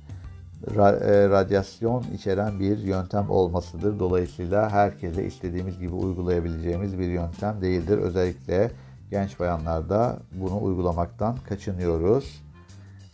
e, 0.70 1.28
radyasyon 1.28 2.04
içeren 2.14 2.60
bir 2.60 2.78
yöntem 2.78 3.30
olmasıdır. 3.30 3.98
Dolayısıyla 3.98 4.70
herkese 4.70 5.24
istediğimiz 5.24 5.78
gibi 5.78 5.94
uygulayabileceğimiz 5.94 6.98
bir 6.98 7.08
yöntem 7.08 7.60
değildir. 7.62 7.98
Özellikle 7.98 8.70
genç 9.10 9.40
bayanlarda 9.40 10.18
bunu 10.32 10.62
uygulamaktan 10.62 11.36
kaçınıyoruz. 11.48 12.44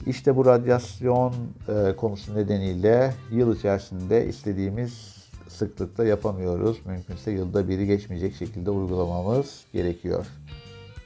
İşte 0.06 0.36
bu 0.36 0.46
radyasyon 0.46 1.34
e, 1.68 1.96
konusu 1.96 2.34
nedeniyle 2.34 3.14
yıl 3.30 3.56
içerisinde 3.56 4.26
istediğimiz 4.26 5.20
sıklıkta 5.48 6.04
yapamıyoruz. 6.04 6.86
Mümkünse 6.86 7.30
yılda 7.30 7.68
biri 7.68 7.86
geçmeyecek 7.86 8.34
şekilde 8.34 8.70
uygulamamız 8.70 9.64
gerekiyor. 9.72 10.26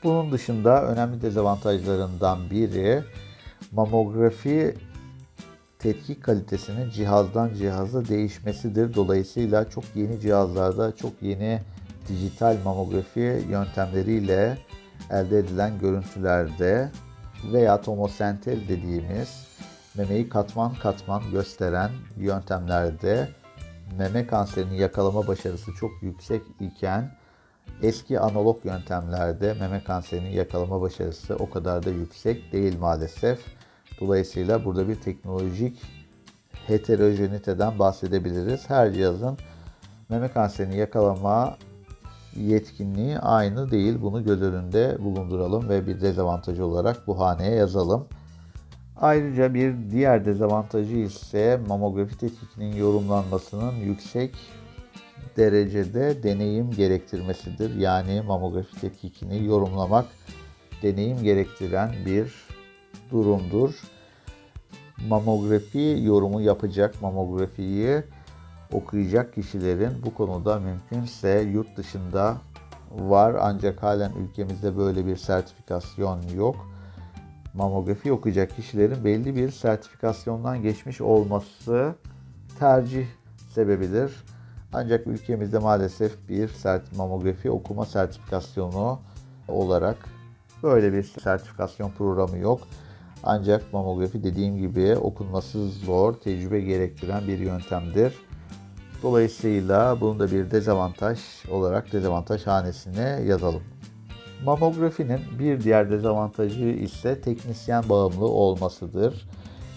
Bunun 0.05 0.33
dışında 0.33 0.87
önemli 0.87 1.23
dezavantajlarından 1.23 2.51
biri 2.51 3.03
mamografi 3.73 4.75
tetkik 5.79 6.23
kalitesinin 6.23 6.91
cihazdan 6.91 7.55
cihaza 7.55 8.09
değişmesidir. 8.09 8.95
Dolayısıyla 8.95 9.71
çok 9.71 9.85
yeni 9.95 10.21
cihazlarda 10.21 10.97
çok 10.97 11.13
yeni 11.23 11.61
dijital 12.09 12.57
mamografi 12.65 13.47
yöntemleriyle 13.51 14.59
elde 15.11 15.39
edilen 15.39 15.79
görüntülerde 15.79 16.91
veya 17.53 17.81
tomosentez 17.81 18.69
dediğimiz 18.69 19.47
memeyi 19.95 20.29
katman 20.29 20.75
katman 20.75 21.23
gösteren 21.31 21.91
yöntemlerde 22.17 23.29
meme 23.99 24.27
kanserini 24.27 24.79
yakalama 24.79 25.27
başarısı 25.27 25.71
çok 25.81 25.91
yüksek 26.03 26.43
iken 26.61 27.11
eski 27.83 28.21
analog 28.21 28.65
yöntemlerde 28.67 29.55
meme 29.55 29.85
kanserinin 29.85 30.31
yakalama 30.31 30.81
başarısı 30.81 31.37
o 31.37 31.51
kadar 31.51 31.83
da 31.83 31.91
yüksek 31.91 32.53
değil 32.53 32.79
maalesef. 32.79 33.41
Dolayısıyla 34.01 34.65
burada 34.65 34.89
bir 34.89 34.95
teknolojik 34.95 35.83
heterojeniteden 36.67 37.79
bahsedebiliriz. 37.79 38.71
Her 38.71 38.93
cihazın 38.93 39.39
meme 40.09 40.29
kanserini 40.29 40.77
yakalama 40.77 41.57
yetkinliği 42.37 43.19
aynı 43.19 43.71
değil. 43.71 43.99
Bunu 44.03 44.25
göz 44.25 44.43
önünde 44.43 44.97
bulunduralım 45.01 45.69
ve 45.69 45.87
bir 45.87 46.01
dezavantajı 46.01 46.67
olarak 46.67 47.07
bu 47.07 47.21
haneye 47.21 47.55
yazalım. 47.55 48.07
Ayrıca 48.97 49.55
bir 49.55 49.75
diğer 49.91 50.25
dezavantajı 50.25 50.97
ise 50.97 51.61
mamografi 51.69 52.19
tetkikinin 52.19 52.77
yorumlanmasının 52.77 53.73
yüksek 53.73 54.35
derecede 55.37 56.23
deneyim 56.23 56.71
gerektirmesidir. 56.71 57.77
Yani 57.77 58.23
mamografi 58.27 58.81
tetkikini 58.81 59.45
yorumlamak 59.45 60.07
deneyim 60.83 61.23
gerektiren 61.23 61.93
bir 62.07 62.35
durumdur. 63.11 63.75
Mamografi 65.09 65.99
yorumu 66.03 66.41
yapacak, 66.41 67.03
mamografiyi 67.03 68.03
okuyacak 68.75 69.35
kişilerin 69.35 70.03
bu 70.07 70.15
konuda 70.15 70.61
mümkünse 70.61 71.41
yurt 71.41 71.77
dışında 71.77 72.37
var 72.91 73.37
ancak 73.41 73.83
halen 73.83 74.13
ülkemizde 74.13 74.77
böyle 74.77 75.07
bir 75.07 75.17
sertifikasyon 75.17 76.23
yok. 76.37 76.57
Mamografi 77.55 78.13
okuyacak 78.13 78.57
kişilerin 78.57 79.05
belli 79.05 79.37
bir 79.37 79.51
sertifikasyondan 79.51 80.63
geçmiş 80.63 81.01
olması 81.01 81.95
tercih 82.59 83.07
sebebidir. 83.55 84.25
Ancak 84.73 85.07
ülkemizde 85.07 85.59
maalesef 85.59 86.29
bir 86.29 86.51
mamografi 86.97 87.51
okuma 87.51 87.87
sertifikasyonu 87.87 88.99
olarak 89.49 89.97
böyle 90.63 90.93
bir 90.93 91.03
sertifikasyon 91.03 91.91
programı 91.91 92.39
yok. 92.39 92.61
Ancak 93.23 93.73
mamografi 93.73 94.25
dediğim 94.25 94.57
gibi 94.57 94.97
okunması 94.97 95.69
zor, 95.69 96.15
tecrübe 96.15 96.61
gerektiren 96.61 97.29
bir 97.29 97.39
yöntemdir. 97.39 98.15
Dolayısıyla 99.05 100.01
bunu 100.01 100.19
da 100.19 100.31
bir 100.31 100.51
dezavantaj 100.51 101.19
olarak 101.51 101.93
dezavantaj 101.93 102.47
hanesine 102.47 103.23
yazalım. 103.27 103.63
Mamografinin 104.45 105.21
bir 105.39 105.61
diğer 105.61 105.91
dezavantajı 105.91 106.65
ise 106.65 107.21
teknisyen 107.21 107.89
bağımlı 107.89 108.27
olmasıdır. 108.27 109.29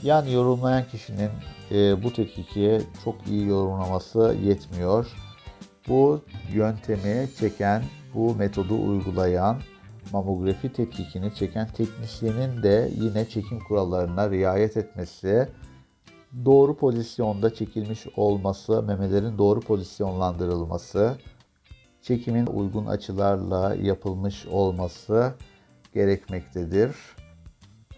Yani 0.04 0.34
yorumlayan 0.34 0.84
kişinin 0.92 1.30
e, 1.72 2.04
bu 2.04 2.14
tetkiki 2.14 2.82
çok 3.04 3.16
iyi 3.28 3.48
yorumlaması 3.48 4.36
yetmiyor. 4.44 5.08
Bu 5.88 6.22
yöntemi 6.54 7.30
çeken, 7.40 7.84
bu 8.14 8.36
metodu 8.36 8.90
uygulayan, 8.90 9.58
mamografi 10.14 10.74
tetkikini 10.74 11.36
çeken 11.36 11.68
teknisyenin 11.68 12.64
de 12.64 12.92
yine 12.96 13.30
çekim 13.30 13.60
kurallarına 13.60 14.30
riayet 14.30 14.78
etmesi, 14.78 15.50
doğru 16.46 16.78
pozisyonda 16.78 17.54
çekilmiş 17.54 18.08
olması, 18.16 18.84
memelerin 18.84 19.38
doğru 19.38 19.60
pozisyonlandırılması, 19.60 21.16
çekimin 22.02 22.46
uygun 22.46 22.86
açılarla 22.86 23.76
yapılmış 23.76 24.46
olması 24.46 25.34
gerekmektedir. 25.94 26.96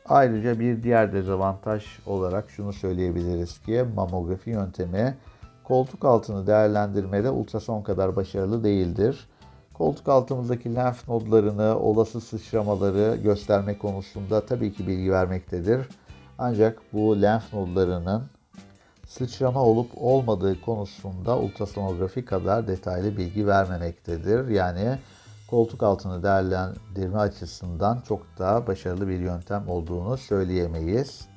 Ayrıca 0.05 0.59
bir 0.59 0.83
diğer 0.83 1.13
dezavantaj 1.13 1.85
olarak 2.05 2.49
şunu 2.49 2.73
söyleyebiliriz 2.73 3.59
ki 3.59 3.85
mamografi 3.95 4.49
yöntemi 4.49 5.17
koltuk 5.63 6.05
altını 6.05 6.47
değerlendirmede 6.47 7.29
ultrason 7.29 7.81
kadar 7.81 8.15
başarılı 8.15 8.63
değildir. 8.63 9.27
Koltuk 9.73 10.09
altımızdaki 10.09 10.75
lenf 10.75 11.07
nodlarını, 11.07 11.79
olası 11.79 12.21
sıçramaları 12.21 13.17
gösterme 13.23 13.77
konusunda 13.77 14.45
tabii 14.45 14.73
ki 14.73 14.87
bilgi 14.87 15.11
vermektedir. 15.11 15.87
Ancak 16.41 16.81
bu 16.93 17.21
lenf 17.21 17.53
nodlarının 17.53 18.23
sıçrama 19.07 19.63
olup 19.63 19.91
olmadığı 19.95 20.61
konusunda 20.61 21.39
ultrasonografi 21.39 22.25
kadar 22.25 22.67
detaylı 22.67 23.17
bilgi 23.17 23.47
vermemektedir. 23.47 24.47
Yani 24.47 24.99
koltuk 25.49 25.83
altını 25.83 26.23
değerlendirme 26.23 27.17
açısından 27.17 28.01
çok 28.07 28.21
daha 28.39 28.67
başarılı 28.67 29.07
bir 29.07 29.19
yöntem 29.19 29.69
olduğunu 29.69 30.17
söyleyemeyiz. 30.17 31.27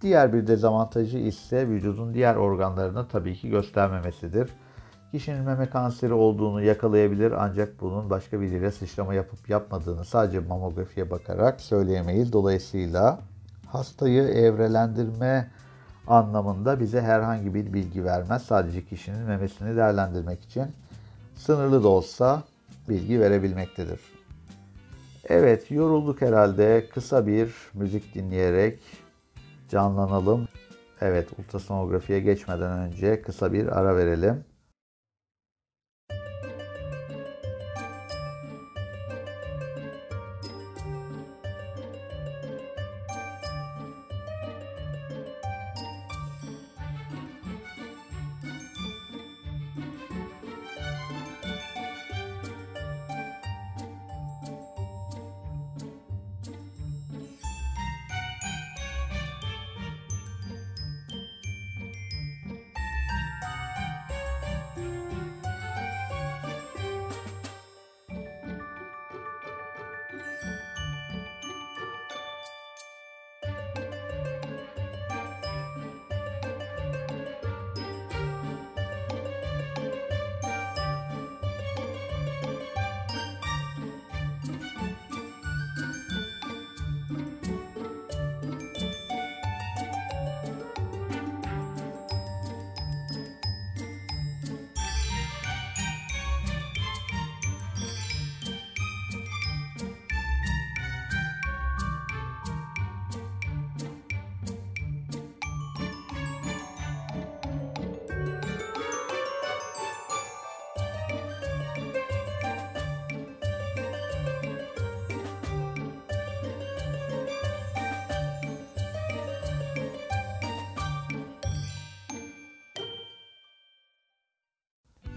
Diğer 0.00 0.32
bir 0.32 0.46
dezavantajı 0.46 1.18
ise 1.18 1.68
vücudun 1.68 2.14
diğer 2.14 2.36
organlarını 2.36 3.08
tabii 3.08 3.34
ki 3.34 3.50
göstermemesidir. 3.50 4.50
Kişinin 5.16 5.44
meme 5.44 5.70
kanseri 5.70 6.12
olduğunu 6.12 6.62
yakalayabilir 6.62 7.32
ancak 7.32 7.80
bunun 7.80 8.10
başka 8.10 8.40
biriyle 8.40 8.70
sıçrama 8.70 9.14
yapıp 9.14 9.48
yapmadığını 9.48 10.04
sadece 10.04 10.40
mamografiye 10.40 11.10
bakarak 11.10 11.60
söyleyemeyiz. 11.60 12.32
Dolayısıyla 12.32 13.20
hastayı 13.66 14.22
evrelendirme 14.22 15.50
anlamında 16.06 16.80
bize 16.80 17.00
herhangi 17.00 17.54
bir 17.54 17.72
bilgi 17.72 18.04
vermez. 18.04 18.42
Sadece 18.42 18.84
kişinin 18.84 19.18
memesini 19.18 19.76
değerlendirmek 19.76 20.42
için 20.42 20.66
sınırlı 21.36 21.82
da 21.82 21.88
olsa 21.88 22.42
bilgi 22.88 23.20
verebilmektedir. 23.20 24.00
Evet 25.28 25.70
yorulduk 25.70 26.20
herhalde. 26.22 26.88
Kısa 26.94 27.26
bir 27.26 27.54
müzik 27.74 28.14
dinleyerek 28.14 28.78
canlanalım. 29.68 30.48
Evet 31.00 31.28
ultrasonografiye 31.38 32.20
geçmeden 32.20 32.78
önce 32.78 33.22
kısa 33.22 33.52
bir 33.52 33.78
ara 33.78 33.96
verelim. 33.96 34.44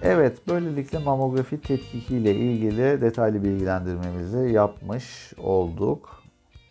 Evet, 0.04 0.48
böylelikle 0.48 1.00
mamografi 1.00 1.62
tetkiki 1.62 2.16
ile 2.16 2.36
ilgili 2.36 3.02
detaylı 3.02 3.44
bilgilendirmemizi 3.44 4.54
yapmış 4.54 5.34
olduk. 5.44 6.24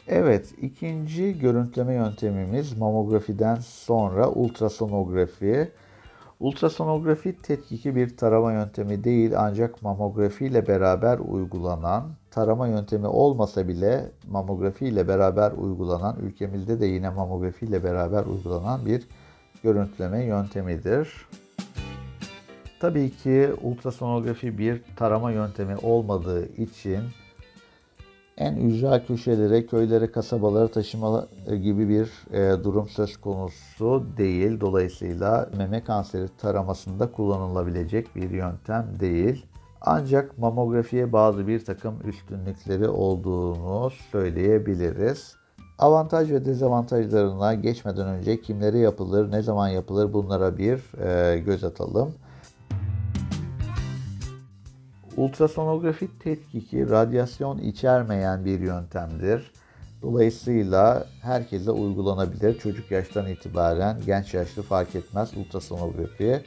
Evet, 0.07 0.55
ikinci 0.63 1.39
görüntüleme 1.39 1.95
yöntemimiz 1.95 2.79
mamografiden 2.79 3.55
sonra 3.55 4.29
ultrasonografi. 4.31 5.71
Ultrasonografi 6.41 7.43
tetkiki 7.43 7.97
bir 7.97 8.17
tarama 8.17 8.53
yöntemi 8.53 9.05
değil 9.05 9.33
ancak 9.37 9.83
mamografi 9.83 10.47
ile 10.47 10.67
beraber 10.67 11.19
uygulanan, 11.19 12.05
tarama 12.31 12.69
yöntemi 12.69 13.07
olmasa 13.07 13.69
bile 13.69 14.11
mamografi 14.31 14.87
ile 14.87 15.09
beraber 15.09 15.53
uygulanan, 15.53 16.17
ülkemizde 16.23 16.81
de 16.81 16.87
yine 16.87 17.11
mamografi 17.11 17.67
ile 17.67 17.85
beraber 17.85 18.25
uygulanan 18.25 18.87
bir 18.87 19.03
görüntüleme 19.63 20.25
yöntemidir. 20.25 21.29
Tabii 22.81 23.11
ki 23.11 23.51
ultrasonografi 23.63 24.59
bir 24.59 24.83
tarama 24.97 25.31
yöntemi 25.33 25.77
olmadığı 25.77 26.47
için 26.47 27.01
en 28.37 28.57
ücra 28.57 29.07
köşelere, 29.07 29.67
köylere, 29.67 30.13
kasabalara 30.13 30.69
taşıma 30.69 31.27
gibi 31.63 31.89
bir 31.89 32.11
e, 32.33 32.65
durum 32.65 32.89
söz 32.89 33.17
konusu 33.17 34.07
değil. 34.17 34.61
Dolayısıyla 34.61 35.49
meme 35.57 35.85
kanseri 35.85 36.29
taramasında 36.39 37.13
kullanılabilecek 37.13 38.17
bir 38.17 38.31
yöntem 38.31 38.87
değil. 39.01 39.47
Ancak 39.81 40.39
mamografiye 40.39 41.13
bazı 41.13 41.47
bir 41.47 41.65
takım 41.65 41.95
üstünlükleri 42.05 42.89
olduğunu 42.89 43.91
söyleyebiliriz. 44.13 45.37
Avantaj 45.79 46.31
ve 46.31 46.45
dezavantajlarına 46.45 47.55
geçmeden 47.55 48.09
önce 48.09 48.41
kimlere 48.41 48.79
yapılır, 48.79 49.33
ne 49.33 49.43
zaman 49.43 49.69
yapılır 49.69 50.13
bunlara 50.13 50.59
bir 50.59 51.01
e, 51.05 51.39
göz 51.39 51.65
atalım. 51.65 52.15
Ultrasonografi 55.19 56.19
tetkiki 56.19 56.91
radyasyon 56.91 57.59
içermeyen 57.59 58.45
bir 58.45 58.61
yöntemdir. 58.61 59.53
Dolayısıyla 60.03 61.07
herkese 61.23 61.71
uygulanabilir. 61.71 62.59
Çocuk 62.59 62.91
yaştan 62.91 63.29
itibaren 63.29 63.99
genç 64.07 64.35
yaşlı 64.35 64.63
fark 64.63 64.95
etmez 64.95 65.37
ultrasonografi 65.37 66.41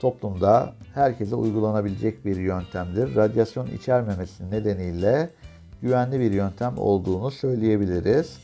toplumda 0.00 0.74
herkese 0.94 1.34
uygulanabilecek 1.34 2.24
bir 2.24 2.36
yöntemdir. 2.36 3.16
Radyasyon 3.16 3.66
içermemesi 3.66 4.50
nedeniyle 4.50 5.30
güvenli 5.82 6.20
bir 6.20 6.32
yöntem 6.32 6.78
olduğunu 6.78 7.30
söyleyebiliriz. 7.30 8.38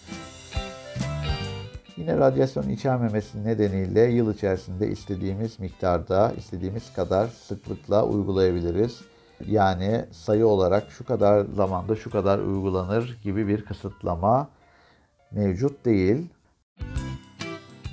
Yine 1.97 2.17
radyasyon 2.17 2.69
içermemesi 2.69 3.45
nedeniyle 3.45 4.01
yıl 4.01 4.35
içerisinde 4.35 4.89
istediğimiz 4.89 5.61
miktarda, 5.61 6.33
istediğimiz 6.39 6.93
kadar 6.93 7.29
sıklıkla 7.29 8.07
uygulayabiliriz. 8.07 9.01
Yani 9.47 10.05
sayı 10.11 10.47
olarak 10.47 10.91
şu 10.91 11.05
kadar 11.05 11.45
zamanda 11.45 11.97
şu 11.97 12.11
kadar 12.11 12.39
uygulanır 12.39 13.19
gibi 13.23 13.49
bir 13.49 13.65
kısıtlama 13.65 14.49
mevcut 15.31 15.85
değil. 15.85 16.29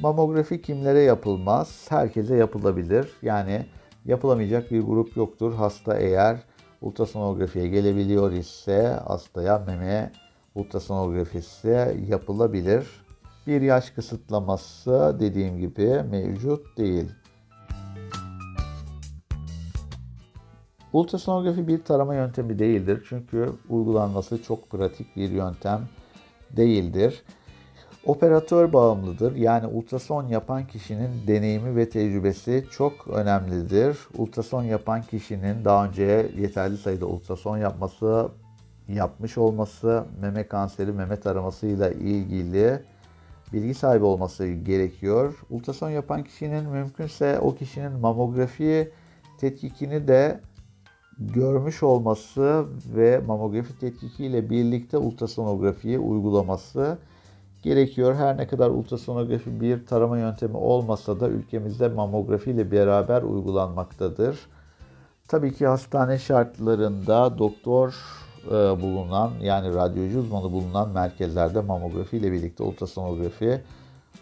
Mamografi 0.02 0.62
kimlere 0.62 1.00
yapılmaz? 1.00 1.86
Herkese 1.90 2.36
yapılabilir. 2.36 3.10
Yani 3.22 3.66
yapılamayacak 4.06 4.72
bir 4.72 4.82
grup 4.82 5.18
yoktur. 5.18 5.54
Hasta 5.54 5.98
eğer 5.98 6.38
ultrasonografiye 6.82 7.68
gelebiliyor 7.68 8.32
ise 8.32 9.00
hastaya 9.08 9.60
meme 9.60 10.12
ultrasonografisi 10.56 12.06
yapılabilir. 12.08 12.88
Bir 13.48 13.62
yaş 13.62 13.90
kısıtlaması 13.90 15.18
dediğim 15.20 15.58
gibi 15.60 16.04
mevcut 16.12 16.78
değil. 16.78 17.12
Ultrasonografi 20.94 21.68
bir 21.68 21.84
tarama 21.84 22.16
yöntemi 22.16 22.60
değildir. 22.60 23.06
Çünkü 23.10 23.50
uygulanması 23.70 24.44
çok 24.44 24.70
pratik 24.70 25.16
bir 25.16 25.30
yöntem 25.30 25.82
değildir. 26.58 27.24
Operatör 28.06 28.74
bağımlıdır. 28.74 29.36
Yani 29.36 29.68
ultrason 29.68 30.28
yapan 30.28 30.68
kişinin 30.68 31.10
deneyimi 31.28 31.76
ve 31.76 31.90
tecrübesi 31.90 32.66
çok 32.72 33.08
önemlidir. 33.08 33.98
Ultrason 34.18 34.64
yapan 34.64 35.02
kişinin 35.02 35.66
daha 35.66 35.86
önce 35.86 36.32
yeterli 36.38 36.78
sayıda 36.78 37.06
ultrason 37.06 37.58
yapması, 37.58 38.30
yapmış 38.88 39.38
olması, 39.38 40.06
meme 40.22 40.48
kanseri, 40.48 40.92
meme 40.92 41.20
taramasıyla 41.20 41.92
ilgili 41.92 42.80
bilgi 43.54 43.74
sahibi 43.74 44.06
olması 44.06 44.48
gerekiyor. 44.48 45.40
Ultrason 45.50 45.90
yapan 45.90 46.24
kişinin 46.24 46.70
mümkünse 46.70 47.40
o 47.40 47.56
kişinin 47.56 47.92
mamografi 47.92 48.92
tetkikini 49.38 50.08
de 50.08 50.40
görmüş 51.20 51.84
olması 51.84 52.66
ve 52.96 53.20
mamografi 53.28 53.80
tetkiki 53.80 54.26
ile 54.26 54.50
birlikte 54.50 54.98
ultrasonografiyi 54.98 56.00
uygulaması 56.00 56.98
gerekiyor. 57.62 58.16
Her 58.16 58.38
ne 58.38 58.48
kadar 58.48 58.70
ultrasonografi 58.70 59.62
bir 59.62 59.86
tarama 59.86 60.18
yöntemi 60.18 60.58
olmasa 60.58 61.20
da 61.20 61.30
ülkemizde 61.30 61.88
mamografi 61.88 62.52
ile 62.52 62.72
beraber 62.72 63.22
uygulanmaktadır. 63.22 64.40
Tabii 65.28 65.54
ki 65.54 65.68
hastane 65.68 66.20
şartlarında 66.20 67.38
doktor 67.38 67.96
e, 68.48 68.52
bulunan 68.52 69.32
yani 69.42 69.74
radyoloji 69.74 70.18
uzmanı 70.18 70.52
bulunan 70.52 70.90
merkezlerde 70.90 71.62
mamografi 71.62 72.18
ile 72.18 72.32
birlikte 72.32 72.64
ultrasonografi 72.64 73.62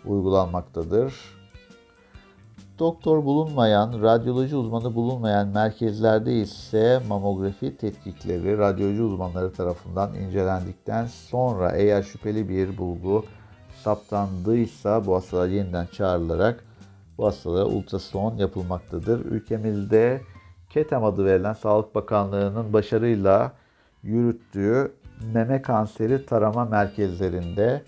uygulanmaktadır 0.06 1.39
doktor 2.80 3.26
bulunmayan, 3.26 4.02
radyoloji 4.02 4.56
uzmanı 4.56 4.96
bulunmayan 4.96 5.48
merkezlerde 5.48 6.34
ise 6.34 7.02
mamografi 7.08 7.78
tetkikleri 7.78 8.58
radyoloji 8.58 9.02
uzmanları 9.02 9.54
tarafından 9.54 10.14
incelendikten 10.14 11.06
sonra 11.06 11.72
eğer 11.72 12.04
şüpheli 12.04 12.50
bir 12.50 12.78
bulgu 12.78 13.26
saptandıysa 13.84 15.06
bu 15.06 15.16
hastalar 15.16 15.48
yeniden 15.48 15.86
çağrılarak 15.86 16.64
bu 17.18 17.26
hastalara 17.26 17.66
ultrason 17.66 18.38
yapılmaktadır. 18.38 19.26
Ülkemizde 19.26 20.22
KETEM 20.70 21.04
adı 21.04 21.26
verilen 21.26 21.54
Sağlık 21.54 21.96
Bakanlığı'nın 21.96 22.74
başarıyla 22.74 23.52
yürüttüğü 24.04 24.92
meme 25.34 25.62
kanseri 25.62 26.26
tarama 26.26 26.66
merkezlerinde 26.66 27.84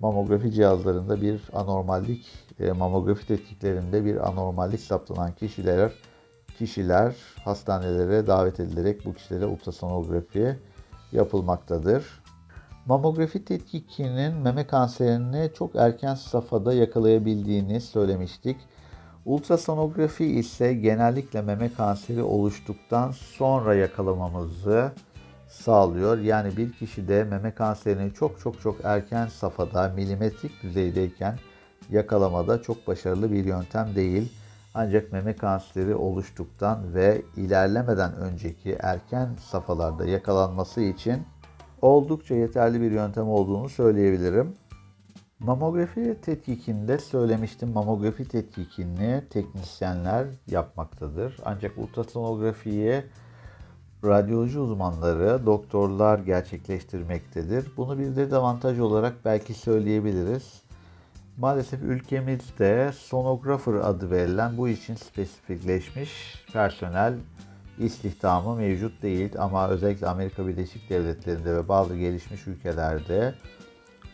mamografi 0.00 0.52
cihazlarında 0.52 1.20
bir 1.20 1.40
anormallik, 1.52 2.26
mamografi 2.78 3.26
tetkiklerinde 3.26 4.04
bir 4.04 4.28
anormallik 4.28 4.80
saptanan 4.80 5.32
kişiler 5.32 5.92
kişiler 6.58 7.14
hastanelere 7.44 8.26
davet 8.26 8.60
edilerek 8.60 9.04
bu 9.04 9.14
kişilere 9.14 9.46
ultrasonografi 9.46 10.56
yapılmaktadır. 11.12 12.22
Mamografi 12.86 13.44
tetkikinin 13.44 14.34
meme 14.34 14.66
kanserini 14.66 15.50
çok 15.54 15.76
erken 15.76 16.14
safhada 16.14 16.74
yakalayabildiğini 16.74 17.80
söylemiştik. 17.80 18.56
Ultrasonografi 19.24 20.24
ise 20.24 20.74
genellikle 20.74 21.42
meme 21.42 21.72
kanseri 21.72 22.22
oluştuktan 22.22 23.10
sonra 23.10 23.74
yakalamamızı 23.74 24.92
sağlıyor. 25.48 26.18
Yani 26.18 26.56
bir 26.56 26.72
kişide 26.72 27.24
meme 27.24 27.54
kanserini 27.54 28.14
çok 28.14 28.40
çok 28.40 28.60
çok 28.60 28.76
erken 28.84 29.26
safhada 29.26 29.88
milimetrik 29.88 30.62
düzeydeyken 30.62 31.38
yakalamada 31.92 32.62
çok 32.62 32.86
başarılı 32.86 33.32
bir 33.32 33.44
yöntem 33.44 33.94
değil. 33.94 34.32
Ancak 34.74 35.12
meme 35.12 35.36
kanseri 35.36 35.94
oluştuktan 35.94 36.94
ve 36.94 37.22
ilerlemeden 37.36 38.14
önceki 38.16 38.76
erken 38.80 39.28
safhalarda 39.40 40.04
yakalanması 40.04 40.80
için 40.80 41.22
oldukça 41.82 42.34
yeterli 42.34 42.80
bir 42.80 42.90
yöntem 42.90 43.28
olduğunu 43.28 43.68
söyleyebilirim. 43.68 44.54
Mamografi 45.38 46.16
tetkikinde 46.22 46.98
söylemiştim 46.98 47.72
mamografi 47.72 48.28
tetkikini 48.28 49.22
teknisyenler 49.30 50.26
yapmaktadır. 50.46 51.36
Ancak 51.44 51.78
ultrasonografiyi 51.78 53.02
radyoloji 54.04 54.58
uzmanları, 54.58 55.46
doktorlar 55.46 56.18
gerçekleştirmektedir. 56.18 57.72
Bunu 57.76 57.98
bir 57.98 58.16
dezavantaj 58.16 58.80
olarak 58.80 59.24
belki 59.24 59.54
söyleyebiliriz. 59.54 60.59
Maalesef 61.36 61.82
ülkemizde 61.82 62.92
sonografer 62.98 63.74
adı 63.74 64.10
verilen 64.10 64.56
bu 64.56 64.68
için 64.68 64.94
spesifikleşmiş 64.94 66.44
personel 66.52 67.14
istihdamı 67.78 68.56
mevcut 68.56 69.02
değil 69.02 69.32
ama 69.38 69.68
özellikle 69.68 70.08
Amerika 70.08 70.46
Birleşik 70.46 70.90
Devletleri'nde 70.90 71.56
ve 71.56 71.68
bazı 71.68 71.96
gelişmiş 71.96 72.46
ülkelerde 72.46 73.34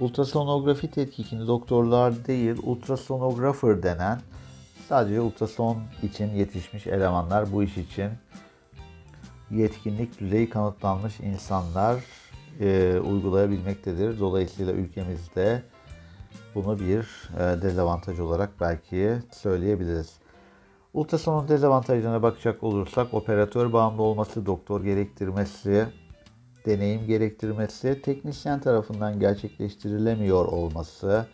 ultrasonografi 0.00 0.90
tetkikini 0.90 1.46
doktorlar 1.46 2.26
değil 2.26 2.56
ultrasonografer 2.62 3.82
denen 3.82 4.20
sadece 4.88 5.20
ultrason 5.20 5.78
için 6.02 6.30
yetişmiş 6.30 6.86
elemanlar 6.86 7.52
bu 7.52 7.62
iş 7.62 7.76
için 7.76 8.10
yetkinlik 9.50 10.20
düzeyi 10.20 10.50
kanıtlanmış 10.50 11.20
insanlar 11.20 12.04
e, 12.60 12.98
uygulayabilmektedir. 13.00 14.20
Dolayısıyla 14.20 14.72
ülkemizde 14.72 15.62
bunu 16.54 16.78
bir 16.78 17.30
e, 17.38 17.62
dezavantaj 17.62 18.20
olarak 18.20 18.50
belki 18.60 19.18
söyleyebiliriz. 19.32 20.14
Ultrasonun 20.94 21.48
dezavantajlarına 21.48 22.22
bakacak 22.22 22.62
olursak 22.62 23.14
operatör 23.14 23.72
bağımlı 23.72 24.02
olması, 24.02 24.46
doktor 24.46 24.84
gerektirmesi, 24.84 25.86
deneyim 26.66 27.06
gerektirmesi, 27.06 28.02
teknisyen 28.02 28.60
tarafından 28.60 29.20
gerçekleştirilemiyor 29.20 30.44
olması, 30.44 31.26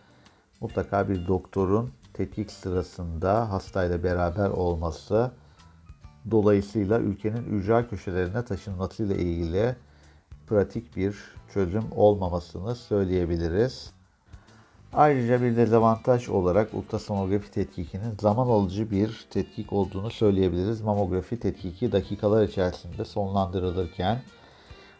mutlaka 0.61 1.09
bir 1.09 1.29
doktorun 1.29 1.91
tetkik 2.15 2.51
sırasında 2.51 3.51
hastayla 3.51 4.03
beraber 4.03 4.51
olması, 4.51 5.31
dolayısıyla 6.31 6.99
ülkenin 6.99 7.45
ücra 7.45 7.89
köşelerine 7.89 8.45
taşınmasıyla 8.45 9.15
ilgili 9.15 9.77
pratik 10.47 10.97
bir 10.97 11.17
çözüm 11.55 11.85
olmamasını 11.97 12.75
söyleyebiliriz. 12.75 14.02
Ayrıca 14.95 15.43
bir 15.43 15.57
dezavantaj 15.57 16.29
olarak 16.29 16.75
ultrasonografi 16.75 17.51
tetkikinin 17.51 18.17
zaman 18.21 18.47
alıcı 18.47 18.91
bir 18.91 19.27
tetkik 19.31 19.73
olduğunu 19.73 20.11
söyleyebiliriz. 20.11 20.81
Mamografi 20.81 21.41
tetkiki 21.41 21.93
dakikalar 21.93 22.45
içerisinde 22.45 23.05
sonlandırılırken 23.05 24.19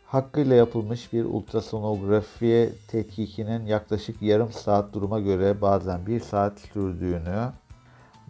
hakkıyla 0.07 0.57
yapılmış 0.57 1.13
bir 1.13 1.25
ultrasonografi 1.25 2.73
tetkikinin 2.89 3.67
yaklaşık 3.67 4.23
yarım 4.23 4.53
saat 4.53 4.95
duruma 4.95 5.21
göre 5.21 5.61
bazen 5.61 6.07
bir 6.07 6.21
saat 6.21 6.59
sürdüğünü, 6.59 7.53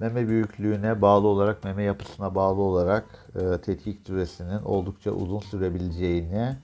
meme 0.00 0.28
büyüklüğüne 0.28 1.02
bağlı 1.02 1.26
olarak, 1.26 1.64
meme 1.64 1.82
yapısına 1.82 2.34
bağlı 2.34 2.60
olarak 2.60 3.04
e, 3.34 3.60
tetkik 3.60 4.06
süresinin 4.06 4.62
oldukça 4.62 5.10
uzun 5.10 5.40
sürebileceğini 5.40 6.56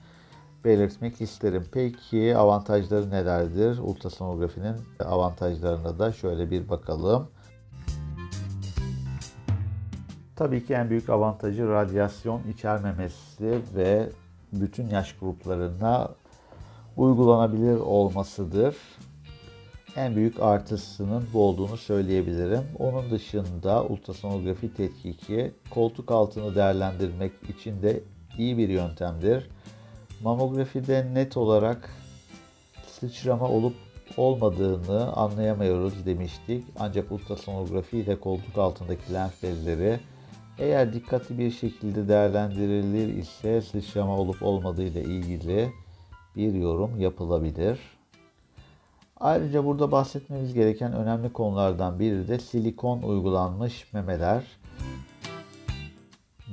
belirtmek 0.65 1.21
isterim. 1.21 1.65
Peki 1.71 2.37
avantajları 2.37 3.09
nelerdir? 3.09 3.77
Ultrasonografinin 3.77 4.75
avantajlarına 4.99 5.99
da 5.99 6.11
şöyle 6.11 6.51
bir 6.51 6.69
bakalım. 6.69 7.27
Tabii 10.35 10.65
ki 10.65 10.73
en 10.73 10.89
büyük 10.89 11.09
avantajı 11.09 11.67
radyasyon 11.67 12.41
içermemesi 12.53 13.59
ve 13.75 14.09
bütün 14.53 14.87
yaş 14.87 15.15
gruplarına 15.19 16.09
uygulanabilir 16.97 17.77
olmasıdır. 17.77 18.75
En 19.95 20.15
büyük 20.15 20.39
artısının 20.39 21.23
bu 21.33 21.43
olduğunu 21.43 21.77
söyleyebilirim. 21.77 22.63
Onun 22.79 23.11
dışında 23.11 23.83
ultrasonografi 23.83 24.73
tetkiki 24.73 25.51
koltuk 25.69 26.11
altını 26.11 26.55
değerlendirmek 26.55 27.31
için 27.49 27.81
de 27.81 28.03
iyi 28.37 28.57
bir 28.57 28.69
yöntemdir. 28.69 29.49
Mamografide 30.23 31.07
net 31.13 31.37
olarak 31.37 31.89
sıçrama 32.87 33.49
olup 33.49 33.75
olmadığını 34.17 35.13
anlayamıyoruz 35.13 36.05
demiştik. 36.05 36.65
Ancak 36.79 37.11
ultrasonografi 37.11 37.97
ile 37.97 38.19
koltuk 38.19 38.57
altındaki 38.57 39.13
lenf 39.13 39.43
bezleri 39.43 39.99
eğer 40.57 40.93
dikkatli 40.93 41.37
bir 41.37 41.51
şekilde 41.51 42.07
değerlendirilir 42.07 43.17
ise 43.17 43.61
sıçrama 43.61 44.17
olup 44.17 44.43
olmadığı 44.43 44.83
ile 44.83 45.03
ilgili 45.03 45.71
bir 46.35 46.53
yorum 46.53 46.99
yapılabilir. 46.99 47.79
Ayrıca 49.19 49.65
burada 49.65 49.91
bahsetmemiz 49.91 50.53
gereken 50.53 50.93
önemli 50.93 51.33
konulardan 51.33 51.99
biri 51.99 52.27
de 52.27 52.39
silikon 52.39 53.01
uygulanmış 53.01 53.93
memeler. 53.93 54.43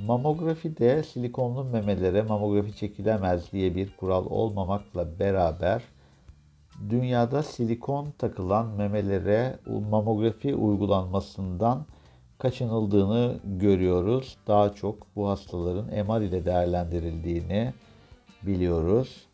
Mamografide 0.05 1.03
silikonlu 1.03 1.63
memelere 1.63 2.21
mamografi 2.21 2.75
çekilemez 2.75 3.51
diye 3.51 3.75
bir 3.75 3.97
kural 3.97 4.25
olmamakla 4.25 5.19
beraber 5.19 5.81
dünyada 6.89 7.43
silikon 7.43 8.07
takılan 8.17 8.67
memelere 8.67 9.59
mamografi 9.89 10.55
uygulanmasından 10.55 11.85
kaçınıldığını 12.37 13.39
görüyoruz. 13.43 14.37
Daha 14.47 14.73
çok 14.73 15.15
bu 15.15 15.29
hastaların 15.29 15.85
MR 15.85 16.21
ile 16.21 16.45
değerlendirildiğini 16.45 17.73
biliyoruz. 18.43 19.25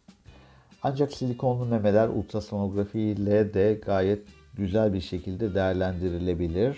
Ancak 0.84 1.14
silikonlu 1.14 1.66
memeler 1.66 2.08
ultrasonografi 2.08 3.00
ile 3.00 3.54
de 3.54 3.80
gayet 3.86 4.28
güzel 4.54 4.94
bir 4.94 5.02
şekilde 5.02 5.56
değerlendirilebilir. 5.56 6.78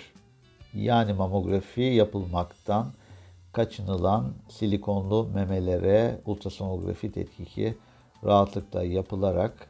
Yani 0.74 1.14
mamografi 1.14 1.82
yapılmaktan 1.82 2.86
kaçınılan 3.56 4.34
silikonlu 4.50 5.30
memelere 5.34 6.22
ultrasonografi 6.26 7.12
tetkiki 7.12 7.78
rahatlıkla 8.24 8.84
yapılarak 8.84 9.68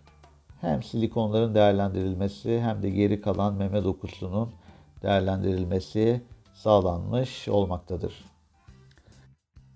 hem 0.62 0.84
silikonların 0.84 1.56
değerlendirilmesi 1.56 2.62
hem 2.62 2.84
de 2.84 2.90
geri 2.90 3.22
kalan 3.22 3.54
meme 3.54 3.84
dokusunun 3.84 4.52
değerlendirilmesi 5.04 6.22
sağlanmış 6.54 7.48
olmaktadır. 7.48 8.26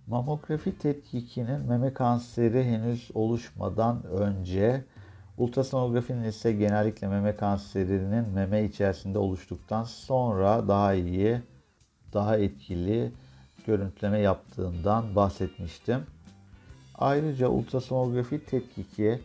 Mamografi 0.07 0.77
tetkikinin 0.77 1.65
meme 1.67 1.93
kanseri 1.93 2.63
henüz 2.63 3.11
oluşmadan 3.13 4.03
önce 4.03 4.85
ultrasonografinin 5.37 6.23
ise 6.23 6.51
genellikle 6.51 7.07
meme 7.07 7.35
kanserinin 7.35 8.29
meme 8.29 8.63
içerisinde 8.63 9.19
oluştuktan 9.19 9.83
sonra 9.83 10.67
daha 10.67 10.93
iyi, 10.93 11.41
daha 12.13 12.37
etkili 12.37 13.11
görüntüleme 13.69 14.19
yaptığından 14.19 15.15
bahsetmiştim. 15.15 15.99
Ayrıca 16.95 17.47
ultrasonografi 17.47 18.45
tetkiki 18.45 19.19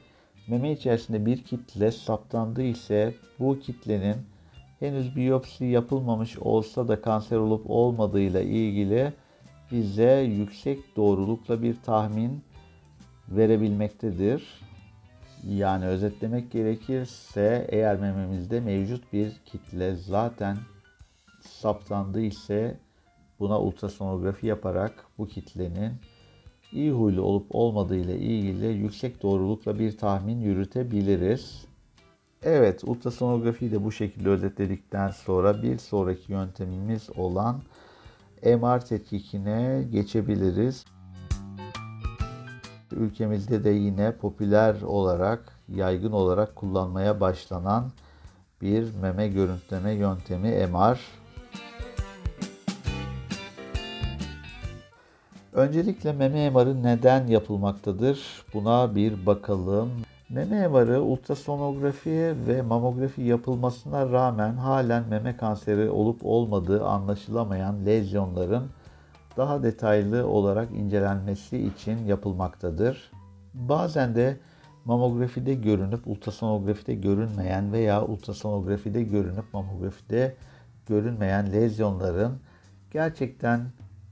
meme 0.48 0.72
içerisinde 0.72 1.26
bir 1.26 1.44
kitle 1.44 1.92
saptandı 1.92 2.62
ise 2.62 3.14
bu 3.38 3.60
kitlenin 3.60 4.16
henüz 4.80 5.16
biyopsi 5.16 5.64
yapılmamış 5.64 6.38
olsa 6.38 6.88
da 6.88 7.02
kanser 7.02 7.36
olup 7.36 7.70
olmadığıyla 7.70 8.40
ilgili 8.40 9.12
bize 9.72 10.20
yüksek 10.20 10.96
doğrulukla 10.96 11.62
bir 11.62 11.76
tahmin 11.82 12.42
verebilmektedir. 13.28 14.60
Yani 15.48 15.86
özetlemek 15.86 16.52
gerekirse 16.52 17.66
eğer 17.68 17.96
mememizde 17.96 18.60
mevcut 18.60 19.12
bir 19.12 19.32
kitle 19.46 19.94
zaten 19.94 20.56
saptandı 21.40 22.20
ise 22.20 22.83
buna 23.40 23.60
ultrasonografi 23.60 24.46
yaparak 24.46 25.06
bu 25.18 25.26
kitlenin 25.26 25.92
iyi 26.72 26.90
huylu 26.90 27.22
olup 27.22 27.46
olmadığı 27.50 27.96
ile 27.96 28.18
ilgili 28.18 28.66
yüksek 28.66 29.22
doğrulukla 29.22 29.78
bir 29.78 29.98
tahmin 29.98 30.40
yürütebiliriz. 30.40 31.64
Evet, 32.42 32.84
ultrasonografiyi 32.84 33.72
de 33.72 33.84
bu 33.84 33.92
şekilde 33.92 34.28
özetledikten 34.28 35.10
sonra 35.10 35.62
bir 35.62 35.78
sonraki 35.78 36.32
yöntemimiz 36.32 37.10
olan 37.16 37.62
MR 38.44 38.80
tetkikine 38.80 39.84
geçebiliriz. 39.92 40.84
Ülkemizde 42.92 43.64
de 43.64 43.70
yine 43.70 44.12
popüler 44.16 44.82
olarak, 44.82 45.60
yaygın 45.68 46.12
olarak 46.12 46.56
kullanmaya 46.56 47.20
başlanan 47.20 47.92
bir 48.62 48.94
meme 48.94 49.28
görüntüleme 49.28 49.92
yöntemi 49.92 50.66
MR. 50.66 51.23
Öncelikle 55.54 56.12
meme 56.12 56.50
MR'ı 56.50 56.82
neden 56.82 57.26
yapılmaktadır? 57.26 58.44
Buna 58.54 58.94
bir 58.94 59.26
bakalım. 59.26 59.90
Meme 60.28 60.68
MR'ı 60.68 61.02
ultrasonografi 61.02 62.34
ve 62.46 62.62
mamografi 62.62 63.22
yapılmasına 63.22 64.10
rağmen 64.10 64.54
halen 64.54 65.08
meme 65.08 65.36
kanseri 65.36 65.90
olup 65.90 66.20
olmadığı 66.24 66.84
anlaşılamayan 66.84 67.86
lezyonların 67.86 68.64
daha 69.36 69.62
detaylı 69.62 70.26
olarak 70.28 70.70
incelenmesi 70.70 71.58
için 71.58 72.06
yapılmaktadır. 72.06 73.10
Bazen 73.54 74.14
de 74.14 74.36
mamografide 74.84 75.54
görünüp 75.54 76.08
ultrasonografide 76.08 76.94
görünmeyen 76.94 77.72
veya 77.72 78.04
ultrasonografide 78.04 79.02
görünüp 79.02 79.44
mamografide 79.52 80.34
görünmeyen 80.88 81.52
lezyonların 81.52 82.38
gerçekten 82.90 83.60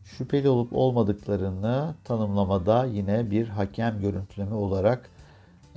şüpheli 0.05 0.49
olup 0.49 0.73
olmadıklarını 0.73 1.95
tanımlamada 2.05 2.85
yine 2.85 3.31
bir 3.31 3.49
hakem 3.49 4.01
görüntüleme 4.01 4.55
olarak 4.55 5.11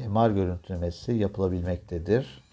MR 0.07 0.29
görüntülemesi 0.29 1.13
yapılabilmektedir. 1.13 2.43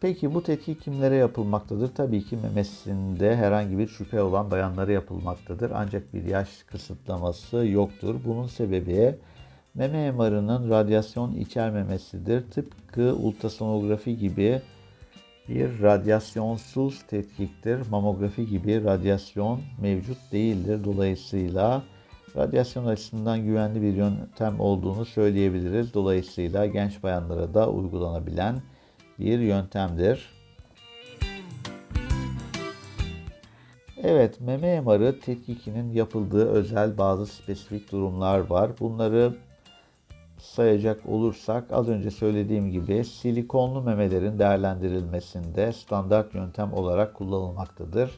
Peki 0.00 0.34
bu 0.34 0.42
tetkik 0.42 0.82
kimlere 0.82 1.14
yapılmaktadır? 1.14 1.94
Tabii 1.94 2.24
ki 2.24 2.36
memesinde 2.36 3.36
herhangi 3.36 3.78
bir 3.78 3.88
şüphe 3.88 4.22
olan 4.22 4.50
bayanlara 4.50 4.92
yapılmaktadır. 4.92 5.70
Ancak 5.74 6.14
bir 6.14 6.24
yaş 6.24 6.62
kısıtlaması 6.62 7.56
yoktur. 7.56 8.16
Bunun 8.24 8.46
sebebi 8.46 9.18
meme 9.74 10.10
MR'ının 10.12 10.70
radyasyon 10.70 11.32
içermemesidir. 11.32 12.50
Tıpkı 12.50 13.14
ultrasonografi 13.14 14.18
gibi 14.18 14.62
bir 15.48 15.82
radyasyonsuz 15.82 17.02
tetkiktir. 17.02 17.90
Mamografi 17.90 18.46
gibi 18.46 18.84
radyasyon 18.84 19.60
mevcut 19.80 20.18
değildir. 20.32 20.84
Dolayısıyla 20.84 21.82
radyasyon 22.36 22.86
açısından 22.86 23.44
güvenli 23.44 23.82
bir 23.82 23.92
yöntem 23.92 24.60
olduğunu 24.60 25.04
söyleyebiliriz. 25.04 25.94
Dolayısıyla 25.94 26.66
genç 26.66 27.02
bayanlara 27.02 27.54
da 27.54 27.70
uygulanabilen 27.70 28.62
bir 29.18 29.38
yöntemdir. 29.38 30.38
Evet, 34.02 34.40
meme 34.40 34.80
MR'ı 34.80 35.20
tetkikinin 35.20 35.92
yapıldığı 35.92 36.48
özel 36.48 36.98
bazı 36.98 37.26
spesifik 37.26 37.92
durumlar 37.92 38.38
var. 38.38 38.70
Bunları 38.80 39.34
sayacak 40.38 41.06
olursak 41.08 41.64
az 41.72 41.88
önce 41.88 42.10
söylediğim 42.10 42.70
gibi 42.70 43.04
silikonlu 43.04 43.82
memelerin 43.82 44.38
değerlendirilmesinde 44.38 45.72
standart 45.72 46.34
yöntem 46.34 46.72
olarak 46.72 47.14
kullanılmaktadır. 47.14 48.10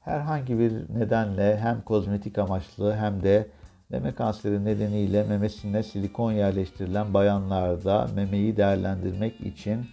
Herhangi 0.00 0.58
bir 0.58 0.72
nedenle 0.98 1.56
hem 1.58 1.82
kozmetik 1.82 2.38
amaçlı 2.38 2.96
hem 2.96 3.22
de 3.22 3.48
meme 3.90 4.14
kanseri 4.14 4.64
nedeniyle 4.64 5.24
memesine 5.24 5.82
silikon 5.82 6.32
yerleştirilen 6.32 7.14
bayanlarda 7.14 8.06
memeyi 8.14 8.56
değerlendirmek 8.56 9.40
için 9.40 9.86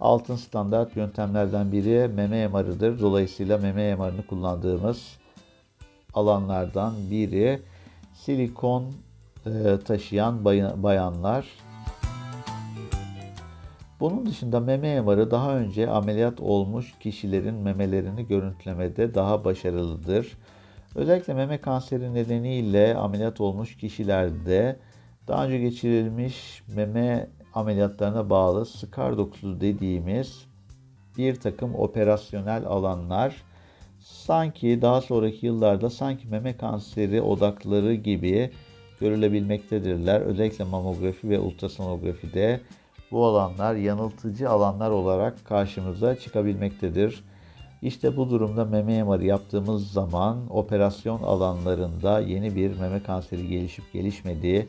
altın 0.00 0.36
standart 0.36 0.96
yöntemlerden 0.96 1.72
biri 1.72 2.08
meme 2.08 2.48
MR'ıdır. 2.48 3.00
Dolayısıyla 3.00 3.58
meme 3.58 3.96
MR'ını 3.96 4.26
kullandığımız 4.26 5.18
alanlardan 6.14 6.94
biri 7.10 7.62
silikon 8.14 8.84
taşıyan 9.84 10.44
bayanlar. 10.82 11.46
Bunun 14.00 14.26
dışında 14.26 14.60
meme 14.60 15.00
MR'ı 15.00 15.30
daha 15.30 15.56
önce 15.56 15.90
ameliyat 15.90 16.40
olmuş 16.40 16.94
kişilerin 17.00 17.54
memelerini 17.54 18.26
görüntülemede 18.26 19.14
daha 19.14 19.44
başarılıdır. 19.44 20.38
Özellikle 20.94 21.34
meme 21.34 21.60
kanseri 21.60 22.14
nedeniyle 22.14 22.94
ameliyat 22.96 23.40
olmuş 23.40 23.76
kişilerde 23.76 24.76
daha 25.28 25.46
önce 25.46 25.58
geçirilmiş 25.58 26.62
meme 26.76 27.28
ameliyatlarına 27.54 28.30
bağlı 28.30 28.66
skar 28.66 29.18
dokusu 29.18 29.60
dediğimiz 29.60 30.44
bir 31.18 31.34
takım 31.34 31.74
operasyonel 31.74 32.66
alanlar 32.66 33.42
sanki 34.00 34.82
daha 34.82 35.00
sonraki 35.00 35.46
yıllarda 35.46 35.90
sanki 35.90 36.28
meme 36.28 36.56
kanseri 36.56 37.22
odakları 37.22 37.94
gibi 37.94 38.50
görülebilmektedirler. 39.00 40.20
Özellikle 40.20 40.64
mamografi 40.64 41.30
ve 41.30 41.38
ultrasonografide 41.38 42.60
bu 43.10 43.26
alanlar 43.26 43.74
yanıltıcı 43.74 44.50
alanlar 44.50 44.90
olarak 44.90 45.44
karşımıza 45.44 46.16
çıkabilmektedir. 46.16 47.24
İşte 47.82 48.16
bu 48.16 48.30
durumda 48.30 48.64
meme 48.64 49.02
MR'ı 49.02 49.24
yaptığımız 49.24 49.92
zaman 49.92 50.38
operasyon 50.50 51.22
alanlarında 51.22 52.20
yeni 52.20 52.56
bir 52.56 52.78
meme 52.78 53.02
kanseri 53.02 53.48
gelişip 53.48 53.92
gelişmediği 53.92 54.68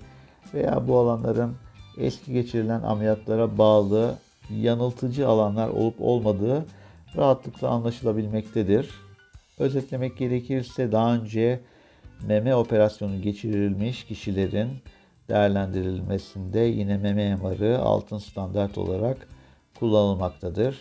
veya 0.54 0.88
bu 0.88 1.00
alanların 1.00 1.56
eski 1.98 2.34
geçirilen 2.34 2.82
ameliyatlara 2.82 3.58
bağlı 3.58 4.16
yanıltıcı 4.50 5.28
alanlar 5.28 5.70
olup 5.70 5.96
olmadığı 6.00 6.66
rahatlıkla 7.18 7.70
anlaşılabilmektedir. 7.70 8.90
Özetlemek 9.60 10.18
gerekirse 10.18 10.92
daha 10.92 11.16
önce 11.16 11.60
meme 12.28 12.56
operasyonu 12.56 13.22
geçirilmiş 13.22 14.04
kişilerin 14.04 14.70
değerlendirilmesinde 15.30 16.60
yine 16.60 16.98
meme 16.98 17.36
MR'ı 17.36 17.80
altın 17.80 18.18
standart 18.18 18.78
olarak 18.78 19.28
kullanılmaktadır. 19.80 20.78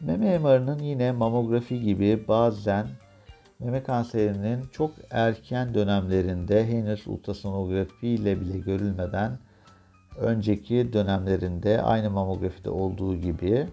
Meme 0.00 0.38
MR'ının 0.38 0.78
yine 0.78 1.12
mamografi 1.12 1.82
gibi 1.82 2.28
bazen 2.28 2.86
meme 3.58 3.82
kanserinin 3.82 4.64
çok 4.72 4.90
erken 5.10 5.74
dönemlerinde 5.74 6.66
henüz 6.66 7.06
ultrasonografi 7.06 8.08
ile 8.08 8.40
bile 8.40 8.58
görülmeden 8.58 9.38
önceki 10.16 10.92
dönemlerinde 10.92 11.82
aynı 11.82 12.10
mamografide 12.10 12.70
olduğu 12.70 13.16
gibi 13.16 13.66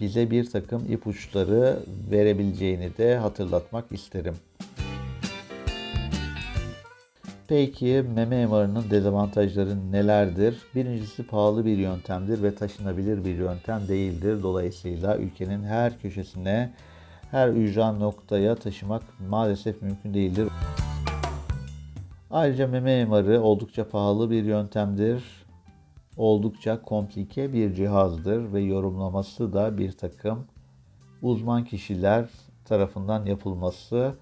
bize 0.00 0.30
bir 0.30 0.50
takım 0.50 0.92
ipuçları 0.92 1.78
verebileceğini 2.10 2.96
de 2.96 3.16
hatırlatmak 3.16 3.92
isterim. 3.92 4.34
Peki 7.48 8.04
meme 8.14 8.46
MR'ının 8.46 8.90
dezavantajları 8.90 9.92
nelerdir? 9.92 10.62
Birincisi 10.74 11.26
pahalı 11.26 11.64
bir 11.64 11.76
yöntemdir 11.76 12.42
ve 12.42 12.54
taşınabilir 12.54 13.24
bir 13.24 13.34
yöntem 13.34 13.88
değildir. 13.88 14.42
Dolayısıyla 14.42 15.16
ülkenin 15.16 15.62
her 15.62 15.98
köşesine, 15.98 16.72
her 17.30 17.48
ücra 17.48 17.92
noktaya 17.92 18.54
taşımak 18.54 19.02
maalesef 19.28 19.82
mümkün 19.82 20.14
değildir. 20.14 20.48
Ayrıca 22.30 22.66
meme 22.66 23.04
MR'ı 23.04 23.42
oldukça 23.42 23.88
pahalı 23.88 24.30
bir 24.30 24.44
yöntemdir. 24.44 25.24
Oldukça 26.16 26.82
komplike 26.82 27.52
bir 27.52 27.74
cihazdır 27.74 28.52
ve 28.52 28.60
yorumlaması 28.60 29.52
da 29.52 29.78
bir 29.78 29.92
takım 29.92 30.46
uzman 31.22 31.64
kişiler 31.64 32.28
tarafından 32.64 33.26
yapılması, 33.26 34.14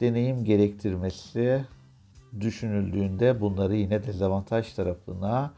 deneyim 0.00 0.44
gerektirmesi 0.44 1.64
düşünüldüğünde 2.40 3.40
bunları 3.40 3.76
yine 3.76 4.06
dezavantaj 4.06 4.72
tarafına 4.72 5.52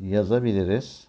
yazabiliriz. 0.00 1.08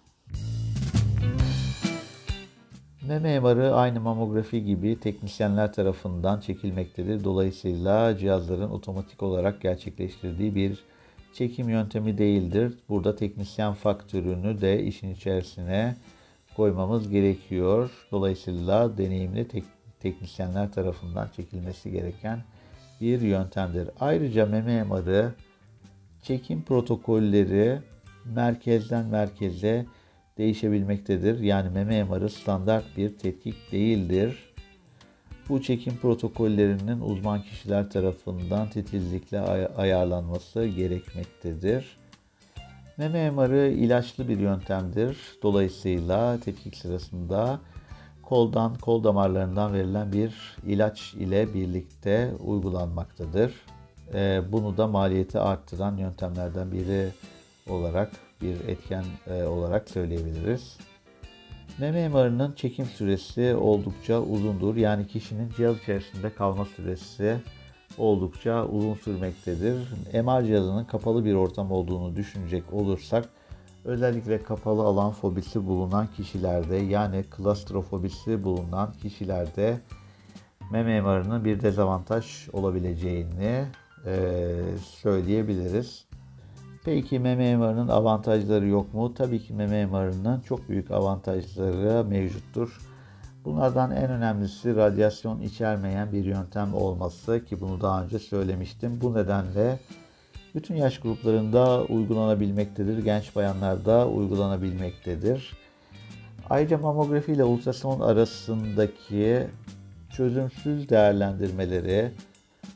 Meme 3.08 3.40
MR'ı 3.40 3.74
aynı 3.74 4.00
mamografi 4.00 4.64
gibi 4.64 5.00
teknisyenler 5.00 5.72
tarafından 5.72 6.40
çekilmektedir. 6.40 7.24
Dolayısıyla 7.24 8.18
cihazların 8.18 8.70
otomatik 8.70 9.22
olarak 9.22 9.60
gerçekleştirdiği 9.60 10.54
bir 10.54 10.84
çekim 11.32 11.68
yöntemi 11.68 12.18
değildir. 12.18 12.78
Burada 12.88 13.16
teknisyen 13.16 13.74
faktörünü 13.74 14.60
de 14.60 14.82
işin 14.82 15.14
içerisine 15.14 15.96
koymamız 16.56 17.10
gerekiyor. 17.10 17.90
Dolayısıyla 18.12 18.98
deneyimli 18.98 19.48
tek 19.48 19.64
teknisyenler 20.00 20.72
tarafından 20.72 21.28
çekilmesi 21.36 21.90
gereken 21.90 22.44
bir 23.00 23.20
yöntemdir. 23.20 23.90
Ayrıca 24.00 24.46
meme 24.46 24.84
MR'ı 24.84 25.32
çekim 26.22 26.62
protokolleri 26.62 27.78
merkezden 28.24 29.06
merkeze 29.06 29.86
değişebilmektedir. 30.38 31.40
Yani 31.40 31.70
meme 31.70 32.04
MR'ı 32.04 32.30
standart 32.30 32.84
bir 32.96 33.18
tetkik 33.18 33.72
değildir. 33.72 34.54
Bu 35.48 35.62
çekim 35.62 35.96
protokollerinin 35.96 37.00
uzman 37.00 37.42
kişiler 37.42 37.90
tarafından 37.90 38.70
titizlikle 38.70 39.40
ay- 39.40 39.68
ayarlanması 39.76 40.66
gerekmektedir. 40.66 41.96
Meme 42.96 43.30
MR'ı 43.30 43.68
ilaçlı 43.68 44.28
bir 44.28 44.38
yöntemdir. 44.38 45.16
Dolayısıyla 45.42 46.40
tetkik 46.40 46.76
sırasında 46.76 47.60
koldan, 48.28 48.74
kol 48.74 49.04
damarlarından 49.04 49.72
verilen 49.72 50.12
bir 50.12 50.56
ilaç 50.66 51.14
ile 51.14 51.54
birlikte 51.54 52.32
uygulanmaktadır. 52.46 53.52
Ee, 54.14 54.42
bunu 54.52 54.76
da 54.76 54.86
maliyeti 54.86 55.38
arttıran 55.38 55.96
yöntemlerden 55.96 56.72
biri 56.72 57.08
olarak 57.70 58.10
bir 58.42 58.68
etken 58.68 59.04
e, 59.26 59.44
olarak 59.44 59.90
söyleyebiliriz. 59.90 60.78
Meme 61.78 62.08
MR'ının 62.08 62.52
çekim 62.52 62.86
süresi 62.86 63.56
oldukça 63.56 64.20
uzundur. 64.20 64.76
Yani 64.76 65.06
kişinin 65.06 65.50
cihaz 65.56 65.78
içerisinde 65.78 66.34
kalma 66.34 66.64
süresi 66.64 67.36
oldukça 67.98 68.66
uzun 68.66 68.94
sürmektedir. 68.94 69.74
MR 70.12 70.44
cihazının 70.44 70.84
kapalı 70.84 71.24
bir 71.24 71.34
ortam 71.34 71.72
olduğunu 71.72 72.16
düşünecek 72.16 72.72
olursak 72.72 73.28
Özellikle 73.86 74.42
kapalı 74.42 74.82
alan 74.82 75.12
fobisi 75.12 75.66
bulunan 75.66 76.06
kişilerde 76.16 76.76
yani 76.76 77.24
klastrofobisi 77.30 78.44
bulunan 78.44 78.92
kişilerde 79.02 79.80
meme 80.72 81.00
MR'ının 81.00 81.44
bir 81.44 81.60
dezavantaj 81.60 82.48
olabileceğini 82.52 83.64
e, 84.06 84.46
söyleyebiliriz. 84.80 86.04
Peki 86.84 87.18
meme 87.18 87.56
MR'ının 87.56 87.88
avantajları 87.88 88.66
yok 88.66 88.94
mu? 88.94 89.14
Tabii 89.14 89.38
ki 89.38 89.54
meme 89.54 89.86
MR'ının 89.86 90.40
çok 90.40 90.68
büyük 90.68 90.90
avantajları 90.90 92.04
mevcuttur. 92.04 92.80
Bunlardan 93.44 93.90
en 93.90 94.10
önemlisi 94.10 94.76
radyasyon 94.76 95.40
içermeyen 95.40 96.12
bir 96.12 96.24
yöntem 96.24 96.74
olması 96.74 97.44
ki 97.44 97.60
bunu 97.60 97.80
daha 97.80 98.04
önce 98.04 98.18
söylemiştim. 98.18 98.98
Bu 99.02 99.14
nedenle 99.14 99.78
bütün 100.56 100.74
yaş 100.74 100.98
gruplarında 101.00 101.84
uygulanabilmektedir. 101.84 102.98
Genç 102.98 103.36
bayanlarda 103.36 104.08
uygulanabilmektedir. 104.08 105.52
Ayrıca 106.50 106.78
mamografi 106.78 107.32
ile 107.32 107.44
ultrason 107.44 108.00
arasındaki 108.00 109.46
çözümsüz 110.10 110.88
değerlendirmeleri, 110.88 112.12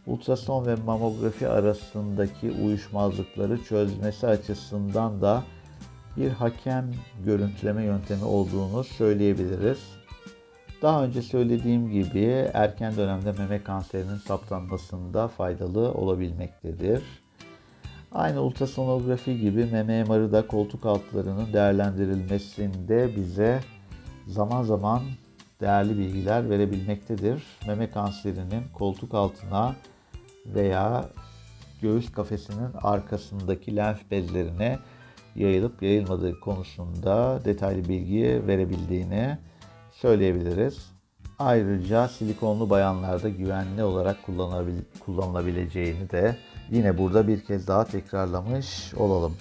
ultrason 0.06 0.66
ve 0.66 0.74
mamografi 0.74 1.48
arasındaki 1.48 2.50
uyuşmazlıkları 2.50 3.64
çözmesi 3.64 4.26
açısından 4.26 5.20
da 5.20 5.42
bir 6.16 6.30
hakem 6.30 6.90
görüntüleme 7.24 7.84
yöntemi 7.84 8.24
olduğunu 8.24 8.84
söyleyebiliriz. 8.84 9.78
Daha 10.82 11.04
önce 11.04 11.22
söylediğim 11.22 11.90
gibi 11.90 12.50
erken 12.54 12.96
dönemde 12.96 13.32
meme 13.32 13.62
kanserinin 13.62 14.16
saptanmasında 14.16 15.28
faydalı 15.28 15.92
olabilmektedir. 15.92 17.02
Aynı 18.12 18.42
ultrasonografi 18.42 19.40
gibi 19.40 19.64
meme 19.64 20.04
MR'ı 20.04 20.32
da 20.32 20.46
koltuk 20.46 20.86
altlarının 20.86 21.52
değerlendirilmesinde 21.52 23.16
bize 23.16 23.60
zaman 24.26 24.62
zaman 24.62 25.02
değerli 25.60 25.98
bilgiler 25.98 26.50
verebilmektedir. 26.50 27.42
Meme 27.66 27.90
kanserinin 27.90 28.62
koltuk 28.74 29.14
altına 29.14 29.74
veya 30.46 31.08
göğüs 31.82 32.12
kafesinin 32.12 32.70
arkasındaki 32.82 33.76
lenf 33.76 34.10
bezlerine 34.10 34.78
yayılıp 35.36 35.82
yayılmadığı 35.82 36.40
konusunda 36.40 37.40
detaylı 37.44 37.88
bilgi 37.88 38.42
verebildiğini 38.46 39.38
söyleyebiliriz. 39.92 40.90
Ayrıca 41.38 42.08
silikonlu 42.08 42.70
bayanlarda 42.70 43.28
güvenli 43.28 43.84
olarak 43.84 44.16
kullanılabileceğini 45.00 46.10
de 46.10 46.36
yine 46.70 46.98
burada 46.98 47.28
bir 47.28 47.44
kez 47.44 47.66
daha 47.66 47.84
tekrarlamış 47.84 48.94
olalım. 48.94 49.36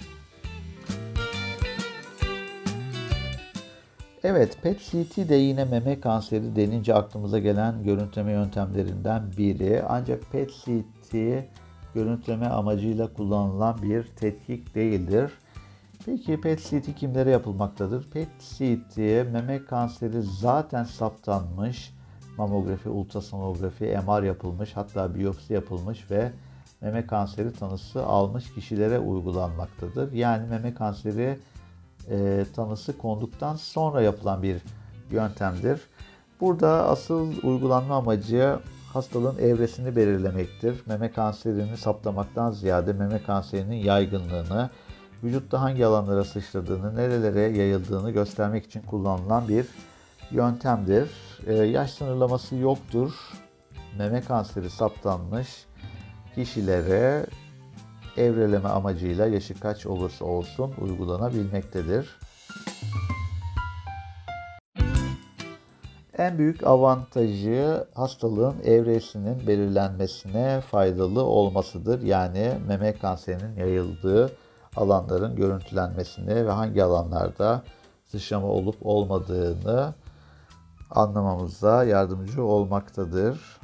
Evet, 4.24 4.56
PET-CT 4.62 5.28
de 5.28 5.34
yine 5.34 5.64
meme 5.64 6.00
kanseri 6.00 6.56
denince 6.56 6.94
aklımıza 6.94 7.38
gelen 7.38 7.82
görüntüleme 7.84 8.32
yöntemlerinden 8.32 9.22
biri. 9.38 9.82
Ancak 9.88 10.22
PET-CT 10.32 11.44
görüntüleme 11.94 12.46
amacıyla 12.46 13.12
kullanılan 13.12 13.82
bir 13.82 14.02
tetkik 14.04 14.74
değildir. 14.74 15.32
Peki 16.06 16.40
PET-CT 16.40 16.94
kimlere 16.94 17.30
yapılmaktadır? 17.30 18.10
PET-CT 18.10 19.24
meme 19.32 19.64
kanseri 19.64 20.22
zaten 20.22 20.84
saptanmış, 20.84 21.94
mamografi, 22.38 22.88
ultrasonografi, 22.88 23.98
MR 24.06 24.22
yapılmış, 24.22 24.76
hatta 24.76 25.14
biyopsi 25.14 25.52
yapılmış 25.52 26.10
ve 26.10 26.32
meme 26.80 27.06
kanseri 27.06 27.52
tanısı 27.52 28.06
almış 28.06 28.54
kişilere 28.54 28.98
uygulanmaktadır. 28.98 30.12
Yani 30.12 30.48
meme 30.48 30.74
kanseri 30.74 31.38
e, 32.10 32.44
tanısı 32.56 32.98
konduktan 32.98 33.56
sonra 33.56 34.02
yapılan 34.02 34.42
bir 34.42 34.62
yöntemdir. 35.10 35.80
Burada 36.40 36.88
asıl 36.88 37.32
uygulanma 37.42 37.96
amacı 37.96 38.58
hastalığın 38.92 39.38
evresini 39.38 39.96
belirlemektir. 39.96 40.82
Meme 40.86 41.12
kanserini 41.12 41.76
saptamaktan 41.76 42.50
ziyade 42.50 42.92
meme 42.92 43.22
kanserinin 43.22 43.76
yaygınlığını, 43.76 44.70
vücutta 45.24 45.60
hangi 45.60 45.86
alanlara 45.86 46.24
sıçradığını, 46.24 46.96
nerelere 46.96 47.40
yayıldığını 47.40 48.10
göstermek 48.10 48.66
için 48.66 48.82
kullanılan 48.82 49.48
bir 49.48 49.66
yöntemdir. 50.30 51.10
Ee, 51.46 51.54
yaş 51.54 51.90
sınırlaması 51.90 52.56
yoktur. 52.56 53.12
Meme 53.98 54.20
kanseri 54.20 54.70
saptanmış 54.70 55.48
kişilere 56.44 57.26
evreleme 58.16 58.68
amacıyla 58.68 59.26
yaşı 59.26 59.60
kaç 59.60 59.86
olursa 59.86 60.24
olsun 60.24 60.74
uygulanabilmektedir. 60.80 62.18
En 66.18 66.38
büyük 66.38 66.66
avantajı 66.66 67.84
hastalığın 67.94 68.54
evresinin 68.64 69.46
belirlenmesine 69.46 70.60
faydalı 70.60 71.22
olmasıdır. 71.22 72.02
Yani 72.02 72.52
meme 72.68 72.98
kanserinin 72.98 73.56
yayıldığı 73.56 74.32
alanların 74.76 75.36
görüntülenmesini 75.36 76.46
ve 76.46 76.50
hangi 76.50 76.84
alanlarda 76.84 77.62
sıçrama 78.04 78.46
olup 78.46 78.76
olmadığını 78.82 79.94
anlamamıza 80.90 81.84
yardımcı 81.84 82.44
olmaktadır. 82.44 83.59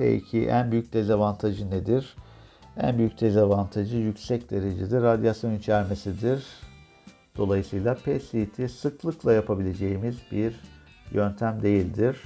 Peki 0.00 0.46
en 0.46 0.72
büyük 0.72 0.92
dezavantajı 0.92 1.70
nedir? 1.70 2.16
En 2.76 2.98
büyük 2.98 3.20
dezavantajı 3.20 3.96
yüksek 3.96 4.50
derecede 4.50 5.02
radyasyon 5.02 5.54
içermesidir. 5.54 6.44
Dolayısıyla 7.36 7.96
PET 8.04 8.70
sıklıkla 8.70 9.32
yapabileceğimiz 9.32 10.16
bir 10.32 10.60
yöntem 11.12 11.62
değildir. 11.62 12.16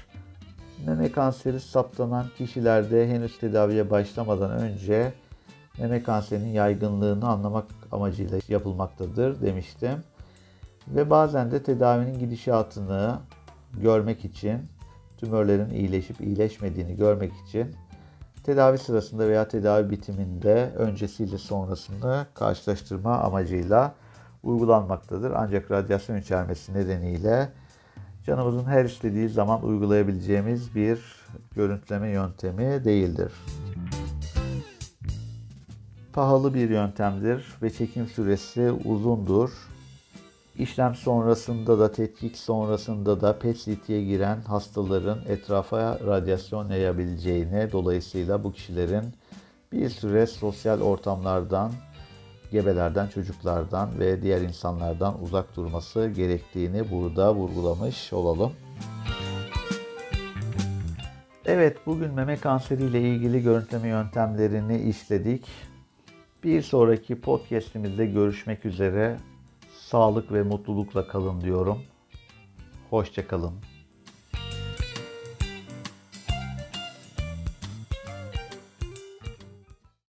Meme 0.87 1.13
kanseri 1.13 1.61
saptanan 1.61 2.27
kişilerde 2.39 3.09
henüz 3.09 3.39
tedaviye 3.39 3.91
başlamadan 3.91 4.51
önce 4.51 5.13
meme 5.79 6.03
kanserinin 6.03 6.53
yaygınlığını 6.53 7.29
anlamak 7.29 7.67
amacıyla 7.93 8.39
yapılmaktadır 8.49 9.41
demiştim. 9.41 10.05
Ve 10.89 11.11
bazen 11.11 11.51
de 11.51 11.63
tedavinin 11.63 12.19
gidişatını 12.19 13.19
görmek 13.81 14.25
için, 14.25 14.59
tümörlerin 15.25 15.71
iyileşip 15.71 16.21
iyileşmediğini 16.21 16.97
görmek 16.97 17.33
için 17.49 17.75
tedavi 18.45 18.79
sırasında 18.79 19.29
veya 19.29 19.49
tedavi 19.49 19.91
bitiminde 19.91 20.73
öncesiyle 20.77 21.39
sonrasını 21.39 22.27
karşılaştırma 22.35 23.19
amacıyla 23.19 23.95
uygulanmaktadır. 24.43 25.31
Ancak 25.37 25.71
radyasyon 25.71 26.17
içermesi 26.17 26.75
nedeniyle 26.75 27.49
canımızın 28.27 28.65
her 28.65 28.85
istediği 28.85 29.29
zaman 29.29 29.65
uygulayabileceğimiz 29.65 30.75
bir 30.75 31.01
görüntüleme 31.57 32.09
yöntemi 32.09 32.85
değildir. 32.85 33.33
Pahalı 36.13 36.55
bir 36.55 36.71
yöntemdir 36.71 37.55
ve 37.63 37.71
çekim 37.71 38.07
süresi 38.07 38.73
uzundur. 38.85 39.51
İşlem 40.59 40.95
sonrasında 40.95 41.79
da 41.79 41.93
tetkik 41.93 42.37
sonrasında 42.37 43.21
da 43.21 43.39
PET-CT'ye 43.39 44.05
giren 44.05 44.41
hastaların 44.41 45.19
etrafa 45.29 45.99
radyasyon 46.07 46.71
yayabileceğini 46.71 47.69
dolayısıyla 47.73 48.45
bu 48.45 48.53
kişilerin 48.53 49.05
bir 49.73 49.89
süre 49.89 50.27
sosyal 50.27 50.81
ortamlardan, 50.81 51.73
gebelerden, 52.53 53.07
çocuklardan 53.07 53.99
ve 53.99 54.23
diğer 54.23 54.41
insanlardan 54.41 55.23
uzak 55.23 55.57
durması 55.57 56.09
gerektiğini 56.09 56.91
burada 56.91 57.35
vurgulamış 57.35 58.13
olalım. 58.13 58.53
Evet, 61.47 61.77
bugün 61.87 62.15
meme 62.15 62.37
kanseri 62.37 62.83
ile 62.83 63.01
ilgili 63.01 63.43
görüntüleme 63.43 63.89
yöntemlerini 63.89 64.83
işledik. 64.83 65.45
Bir 66.45 66.63
sonraki 66.63 67.21
podcast'imizde 67.21 68.07
görüşmek 68.07 68.65
üzere. 68.67 69.17
Sağlık 69.95 70.33
ve 70.33 70.43
mutlulukla 70.43 71.09
kalın 71.09 71.41
diyorum. 71.41 71.83
Hoşçakalın. 72.91 73.53